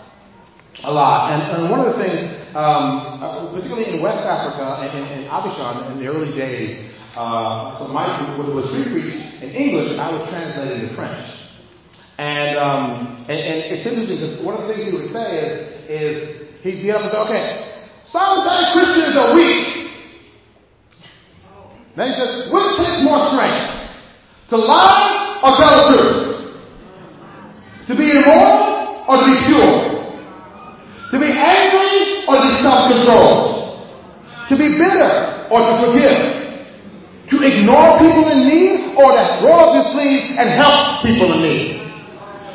A 0.83 0.91
lot. 0.91 1.31
And, 1.31 1.63
and 1.63 1.71
one 1.71 1.87
of 1.87 1.95
the 1.95 2.03
things, 2.03 2.35
um, 2.51 3.23
uh, 3.23 3.47
particularly 3.55 3.95
in 3.95 4.03
West 4.03 4.27
Africa 4.27 4.83
and 4.83 4.91
in, 4.91 5.23
in 5.23 5.31
Abidjan 5.31 5.95
in 5.95 6.03
the 6.03 6.11
early 6.11 6.35
days, 6.35 6.91
uh, 7.15 7.79
so 7.79 7.87
my 7.95 8.11
would, 8.35 8.51
would 8.51 8.67
street 8.67 8.91
preach 8.91 9.15
in 9.39 9.55
English 9.55 9.95
and 9.95 10.01
I 10.03 10.11
would 10.11 10.27
translate 10.29 10.83
into 10.83 10.95
French. 10.99 11.23
And, 12.19 12.59
um, 12.59 13.25
and, 13.31 13.39
and 13.39 13.59
it's 13.71 13.87
interesting 13.87 14.19
because 14.19 14.43
one 14.43 14.59
of 14.59 14.67
the 14.67 14.75
things 14.75 14.91
he 14.91 14.93
would 14.99 15.15
say 15.15 15.27
is, 15.39 15.55
is 15.87 16.15
he'd 16.67 16.83
get 16.83 16.99
up 16.99 17.07
and 17.07 17.11
say, 17.15 17.23
okay, 17.23 17.47
some 18.11 18.43
say 18.43 18.75
Christians 18.75 19.15
are 19.15 19.31
weak. 19.31 19.95
Then 21.95 22.11
he 22.11 22.15
says, 22.19 22.51
which 22.51 22.69
takes 22.83 22.99
more 23.07 23.31
strength? 23.31 23.95
To 24.51 24.57
lie 24.59 25.39
or 25.39 25.55
tell 25.55 25.71
the 25.71 25.85
truth? 25.95 26.24
To 27.87 27.93
be 27.95 28.17
immoral 28.17 29.05
or 29.09 29.21
to 29.21 29.25
be 29.29 29.37
pure? 29.45 29.73
To 31.13 31.17
be 31.21 31.29
angry 31.29 32.25
or 32.25 32.41
to 32.41 32.43
be 32.49 32.53
self-controlled? 32.65 33.53
To 34.49 34.55
be 34.57 34.69
bitter 34.81 35.49
or 35.53 35.61
to 35.61 35.73
forgive? 35.85 36.17
To 37.29 37.37
ignore 37.45 38.01
people 38.01 38.25
in 38.33 38.49
need 38.49 38.97
or 38.97 39.13
to 39.13 39.23
roll 39.45 39.69
up 39.69 39.75
your 39.77 39.87
sleeves 39.93 40.33
and 40.41 40.49
help 40.57 41.05
people 41.05 41.29
in 41.37 41.43
need? 41.45 41.85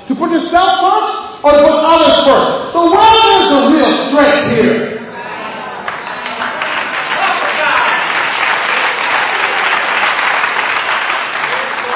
To 0.10 0.16
put 0.18 0.32
yourself 0.34 0.82
first 0.82 1.46
or 1.46 1.52
to 1.54 1.62
put 1.62 1.78
others 1.78 2.26
first? 2.26 2.74
So 2.74 2.90
where 2.90 3.18
is 3.38 3.44
the 3.54 3.62
real 3.70 3.94
strength 4.10 4.50
here? 4.58 4.98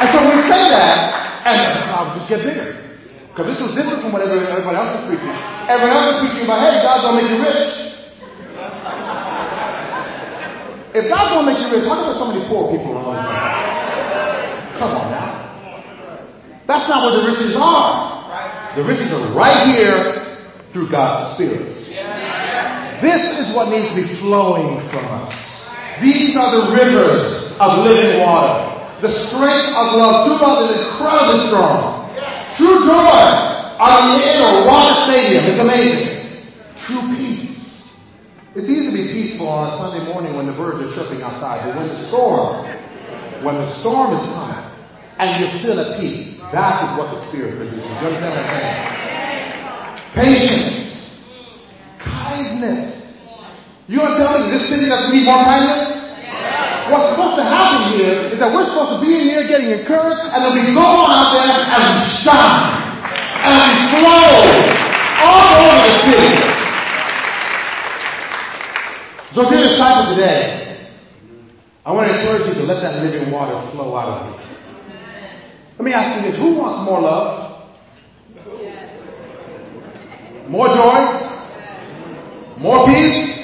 And 0.01 0.09
so 0.13 0.19
we 0.21 0.37
say 0.43 0.69
that, 0.69 1.45
and 1.45 1.89
I'll 1.89 2.17
just 2.19 2.29
get 2.29 2.43
bigger. 2.43 2.72
Because 3.33 3.49
this 3.49 3.65
was 3.65 3.73
different 3.73 4.05
from 4.05 4.13
what 4.13 4.21
everybody 4.21 4.53
else 4.77 4.93
was 4.93 5.09
preaching. 5.09 5.33
Everyone 5.65 5.97
else 5.97 6.21
was 6.21 6.29
preaching 6.29 6.45
about, 6.45 6.61
hey, 6.69 6.85
God's 6.85 7.01
gonna 7.01 7.17
make 7.17 7.33
you 7.33 7.41
rich. 7.41 7.65
If 10.93 11.09
God's 11.09 11.33
gonna 11.33 11.49
make 11.49 11.57
you 11.57 11.69
rich, 11.73 11.89
how 11.89 11.97
come 11.97 12.13
there's 12.13 12.21
so 12.21 12.29
many 12.29 12.45
poor 12.45 12.69
people 12.69 12.93
all? 12.93 13.17
Come 14.77 14.93
on 15.01 15.09
now. 15.09 15.33
That's 16.69 16.85
not 16.85 17.09
what 17.09 17.17
the 17.17 17.33
riches 17.33 17.57
are. 17.57 18.21
The 18.77 18.85
riches 18.85 19.09
are 19.09 19.33
right 19.33 19.65
here 19.65 20.37
through 20.69 20.93
God's 20.93 21.33
Spirit. 21.33 21.73
This 23.01 23.21
is 23.41 23.49
what 23.57 23.73
needs 23.73 23.89
to 23.89 23.97
be 23.97 24.05
flowing 24.21 24.77
from 24.93 25.09
us. 25.09 25.33
These 26.05 26.37
are 26.37 26.53
the 26.53 26.69
rivers 26.69 27.49
of 27.57 27.81
living 27.81 28.21
water. 28.21 28.77
The 29.01 29.09
strength 29.09 29.73
of 29.73 29.97
love. 29.97 30.29
True 30.29 30.37
love 30.37 30.69
is 30.69 30.77
incredibly 30.77 31.49
strong. 31.49 32.05
True 32.57 32.85
joy 32.85 33.12
are 33.93 34.09
in 34.09 34.37
or 34.41 34.65
Water 34.65 34.95
Stadium. 35.05 35.45
It's 35.45 35.61
amazing. 35.61 36.41
True 36.89 37.05
peace. 37.13 37.93
It's 38.57 38.69
easy 38.69 38.89
to 38.89 38.95
be 38.97 39.05
peaceful 39.13 39.49
on 39.49 39.69
a 39.69 39.77
Sunday 39.81 40.05
morning 40.09 40.37
when 40.37 40.45
the 40.45 40.53
birds 40.53 40.81
are 40.81 40.91
chirping 40.93 41.21
outside, 41.25 41.65
but 41.65 41.77
when 41.77 41.89
the 41.89 41.99
storm, 42.09 42.65
when 43.41 43.57
the 43.57 43.69
storm 43.81 44.13
is 44.13 44.25
coming, 44.29 44.61
and 45.17 45.41
you're 45.41 45.53
still 45.61 45.77
at 45.81 45.97
peace, 45.97 46.37
that 46.53 46.85
is 46.85 46.89
what 46.97 47.13
the 47.13 47.19
Spirit 47.29 47.57
produces. 47.57 47.81
You 47.81 48.05
understand 48.13 48.29
what 48.29 48.45
I'm 48.45 48.53
saying? 48.53 48.77
Patience. 50.13 50.77
Kindness. 51.97 53.09
You 53.89 54.01
want 54.01 54.17
to 54.17 54.19
tell 54.21 54.37
me 54.37 54.53
this 54.53 54.69
city 54.69 54.85
doesn't 54.85 55.13
need 55.13 55.25
more 55.25 55.41
kindness? 55.41 56.03
What's 56.93 57.15
supposed 57.15 57.39
to 57.39 57.45
happen 57.47 57.95
here 57.97 58.35
is 58.35 58.37
that 58.37 58.51
we're 58.51 58.67
supposed 58.69 58.99
to 58.99 59.01
be 59.01 59.15
in 59.15 59.33
here 59.33 59.47
getting 59.47 59.71
encouraged, 59.71 60.19
and 60.19 60.39
then 60.45 60.51
we 60.51 60.61
go 60.75 60.83
on 60.83 61.09
out 61.09 61.31
there 61.31 61.47
and 61.47 61.95
shine, 62.21 62.82
flow 63.99 64.33
all 65.23 65.49
over 65.61 65.77
the 65.85 65.93
city. 66.07 66.31
So 69.33 69.41
if 69.41 69.49
you're 69.49 69.65
a 69.65 69.69
disciple 69.69 70.13
today, 70.15 70.89
I 71.85 71.91
want 71.91 72.07
to 72.07 72.13
encourage 72.15 72.47
you 72.47 72.53
to 72.61 72.63
let 72.69 72.81
that 72.81 73.01
living 73.03 73.31
water 73.31 73.57
flow 73.71 73.95
out 73.97 74.09
of 74.09 74.19
you. 74.29 74.35
Let 75.77 75.83
me 75.83 75.91
ask 75.91 76.21
you 76.21 76.31
this: 76.31 76.39
Who 76.39 76.55
wants 76.55 76.85
more 76.85 77.01
love? 77.01 77.43
More 80.47 80.67
joy? 80.69 80.97
More 82.61 82.85
peace? 82.85 83.41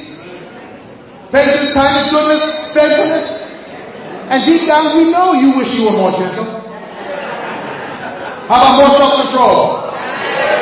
Patience, 1.34 1.74
kindness, 1.74 2.08
goodness, 2.14 2.44
faithfulness? 2.74 3.26
And 4.30 4.46
deep 4.46 4.68
down, 4.70 4.94
we 4.98 5.10
know 5.10 5.34
you 5.34 5.58
wish 5.58 5.74
you 5.74 5.86
were 5.90 5.98
more 5.98 6.12
gentle. 6.12 6.46
How 8.46 8.62
about 8.62 8.78
more 8.78 8.92
self-control? 8.98 9.89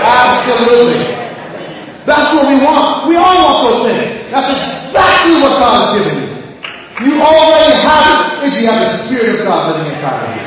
Absolutely. 0.02 1.06
That's 2.08 2.32
what 2.34 2.48
we 2.48 2.58
want. 2.64 3.12
We 3.12 3.20
all 3.20 3.36
want 3.36 3.58
those 3.68 3.82
things. 3.92 4.32
That's 4.32 4.48
exactly 4.48 5.44
what 5.44 5.60
God 5.60 5.74
has 5.76 5.90
given 6.00 6.16
you. 6.24 6.30
You 6.98 7.22
already 7.22 7.78
have 7.84 8.42
it 8.42 8.50
if 8.50 8.54
you 8.58 8.66
have 8.72 8.82
the 8.82 8.94
Spirit 9.06 9.38
of 9.38 9.46
God 9.46 9.76
living 9.76 9.92
inside 9.94 10.24
of 10.24 10.32
you. 10.34 10.46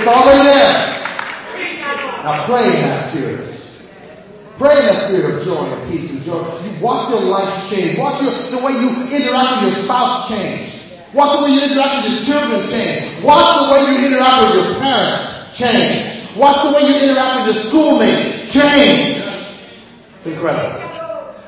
It's 0.00 0.08
already 0.08 0.42
there. 0.42 0.72
Now 2.24 2.48
pray 2.48 2.80
in 2.80 2.88
that 2.90 3.12
Spirit. 3.12 3.46
Pray 4.56 4.72
in 4.72 4.88
that 4.88 5.04
spirit 5.04 5.36
of 5.36 5.44
joy 5.44 5.68
and 5.68 5.84
peace 5.92 6.08
and 6.08 6.24
joy. 6.24 6.40
You 6.64 6.80
watch 6.80 7.12
your 7.12 7.28
life 7.28 7.68
change. 7.68 8.00
Watch 8.00 8.24
your, 8.24 8.32
the 8.48 8.60
way 8.64 8.72
you 8.72 8.88
interact 9.12 9.60
with 9.60 9.76
your 9.76 9.84
spouse 9.84 10.32
change. 10.32 10.72
Watch 11.12 11.36
the 11.36 11.40
way 11.44 11.52
you 11.52 11.60
interact 11.60 12.00
with 12.00 12.16
your 12.16 12.20
children 12.24 12.64
change. 12.72 13.20
Watch 13.20 13.44
the 13.44 13.68
way 13.68 13.84
you 13.84 13.94
interact 14.00 14.48
with 14.48 14.52
your 14.56 14.80
parents 14.80 15.28
change. 15.60 16.15
Watch 16.36 16.68
the 16.68 16.72
way 16.76 16.84
you 16.84 16.94
interact 17.00 17.48
with 17.48 17.56
your 17.56 17.64
schoolmates 17.72 18.52
change. 18.52 19.24
It's 20.20 20.28
incredible. 20.28 20.86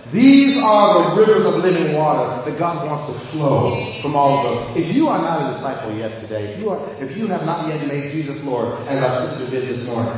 These 0.09 0.57
are 0.65 1.13
the 1.13 1.21
rivers 1.21 1.45
of 1.45 1.61
living 1.61 1.93
water 1.93 2.41
that 2.49 2.57
God 2.57 2.81
wants 2.89 3.13
to 3.13 3.15
flow 3.29 4.01
from 4.01 4.17
all 4.17 4.41
of 4.41 4.57
us. 4.57 4.59
If 4.81 4.89
you 4.97 5.05
are 5.13 5.21
not 5.21 5.45
a 5.45 5.53
disciple 5.53 5.93
yet 5.93 6.17
today, 6.25 6.57
if 6.57 6.65
you, 6.65 6.73
are, 6.73 6.81
if 6.97 7.13
you 7.13 7.29
have 7.29 7.45
not 7.45 7.69
yet 7.69 7.85
made 7.85 8.09
Jesus 8.17 8.41
Lord, 8.41 8.81
as 8.89 8.97
our 9.05 9.13
sister 9.29 9.53
did 9.53 9.69
this 9.69 9.85
morning, 9.85 10.17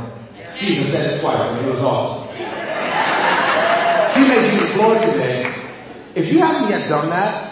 Jesus 0.54 0.94
said 0.94 1.18
it 1.18 1.18
twice, 1.18 1.42
and 1.42 1.66
it 1.66 1.70
was 1.74 1.82
awesome. 1.82 2.30
She 4.14 4.22
made 4.30 4.46
Jesus 4.54 4.70
Lord 4.78 5.02
today. 5.02 5.50
If 6.14 6.30
you 6.30 6.38
haven't 6.38 6.70
yet 6.70 6.86
done 6.86 7.10
that, 7.10 7.50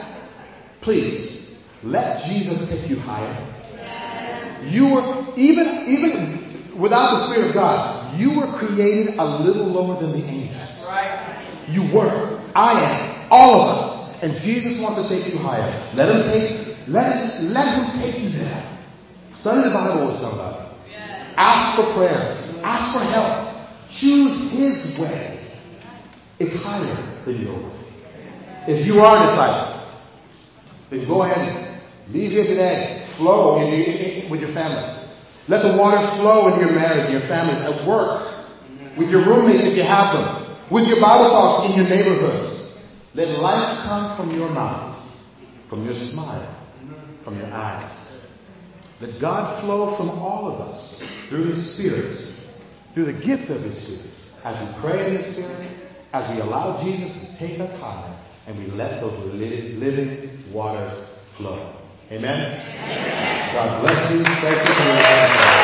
please 0.82 1.58
let 1.82 2.22
Jesus 2.30 2.70
take 2.70 2.86
you 2.86 3.02
higher. 3.02 3.34
You 4.62 4.94
were 4.94 5.34
even 5.34 5.86
even 5.86 6.47
without 6.80 7.10
the 7.12 7.20
Spirit 7.28 7.48
of 7.50 7.54
God, 7.54 8.18
you 8.18 8.38
were 8.38 8.58
created 8.58 9.18
a 9.18 9.26
little 9.42 9.66
lower 9.66 10.00
than 10.00 10.12
the 10.12 10.24
angels. 10.26 10.56
You 11.68 11.94
were. 11.94 12.40
I 12.54 12.72
am. 12.80 13.28
All 13.30 13.60
of 13.60 13.78
us. 13.78 14.22
And 14.22 14.40
Jesus 14.42 14.80
wants 14.80 15.02
to 15.02 15.06
take 15.08 15.32
you 15.32 15.38
higher. 15.38 15.68
Let 15.94 16.08
him 16.08 16.22
take, 16.26 16.88
let, 16.88 17.42
let 17.42 17.78
him 17.78 17.86
take 18.00 18.18
you 18.22 18.30
there. 18.30 18.64
Study 19.40 19.68
the 19.68 19.74
Bible 19.74 20.10
with 20.10 20.20
somebody. 20.20 20.64
Ask 21.36 21.78
for 21.78 21.94
prayers. 21.94 22.34
Ask 22.64 22.98
for 22.98 23.04
help. 23.04 23.54
Choose 24.00 24.50
his 24.50 24.98
way. 24.98 25.38
It's 26.40 26.54
higher 26.62 27.22
than 27.24 27.40
your 27.40 27.54
way. 27.54 27.78
If 28.66 28.86
you 28.86 29.00
are 29.00 29.16
a 29.16 29.30
disciple, 29.30 29.78
then 30.90 31.06
go 31.06 31.22
ahead 31.22 31.68
leave 32.10 32.32
here 32.32 32.44
today. 32.44 33.06
Flow 33.16 33.60
in 33.60 33.66
your, 33.68 34.30
with 34.30 34.40
your 34.40 34.54
family. 34.54 34.97
Let 35.48 35.62
the 35.62 35.76
water 35.78 36.00
flow 36.20 36.52
in 36.52 36.60
your 36.60 36.72
marriage, 36.72 37.10
your 37.10 37.26
families, 37.28 37.64
at 37.64 37.88
work, 37.88 38.46
with 38.98 39.08
your 39.08 39.24
roommates 39.24 39.64
if 39.64 39.76
you 39.76 39.84
have 39.84 40.12
them 40.12 40.48
with 40.70 40.84
your 40.86 41.00
Bible 41.00 41.30
talks 41.30 41.70
in 41.70 41.80
your 41.80 41.88
neighborhoods. 41.88 42.72
Let 43.14 43.28
life 43.40 43.84
come 43.84 44.16
from 44.16 44.36
your 44.36 44.50
mouth, 44.50 45.08
from 45.70 45.84
your 45.84 45.94
smile, 46.12 46.54
from 47.24 47.38
your 47.38 47.46
eyes. 47.46 48.28
Let 49.00 49.20
God 49.20 49.62
flow 49.62 49.96
from 49.96 50.10
all 50.10 50.52
of 50.52 50.60
us 50.68 51.02
through 51.28 51.50
His 51.50 51.74
Spirit, 51.74 52.34
through 52.94 53.06
the 53.06 53.24
gift 53.24 53.50
of 53.50 53.62
His 53.62 53.82
Spirit, 53.82 54.12
as 54.44 54.60
we 54.60 54.80
pray 54.82 55.08
in 55.08 55.14
the 55.22 55.32
Spirit, 55.32 55.90
as 56.12 56.34
we 56.34 56.42
allow 56.42 56.82
Jesus 56.84 57.12
to 57.12 57.38
take 57.38 57.60
us 57.60 57.80
higher, 57.80 58.24
and 58.46 58.58
we 58.58 58.70
let 58.72 59.00
those 59.00 59.34
living 59.34 60.52
waters 60.52 61.08
flow. 61.36 61.77
Amen? 62.10 62.24
Amen. 62.24 63.52
God 63.52 63.82
bless 63.82 64.10
you. 64.12 64.24
Thank 64.24 65.52
you. 65.52 65.57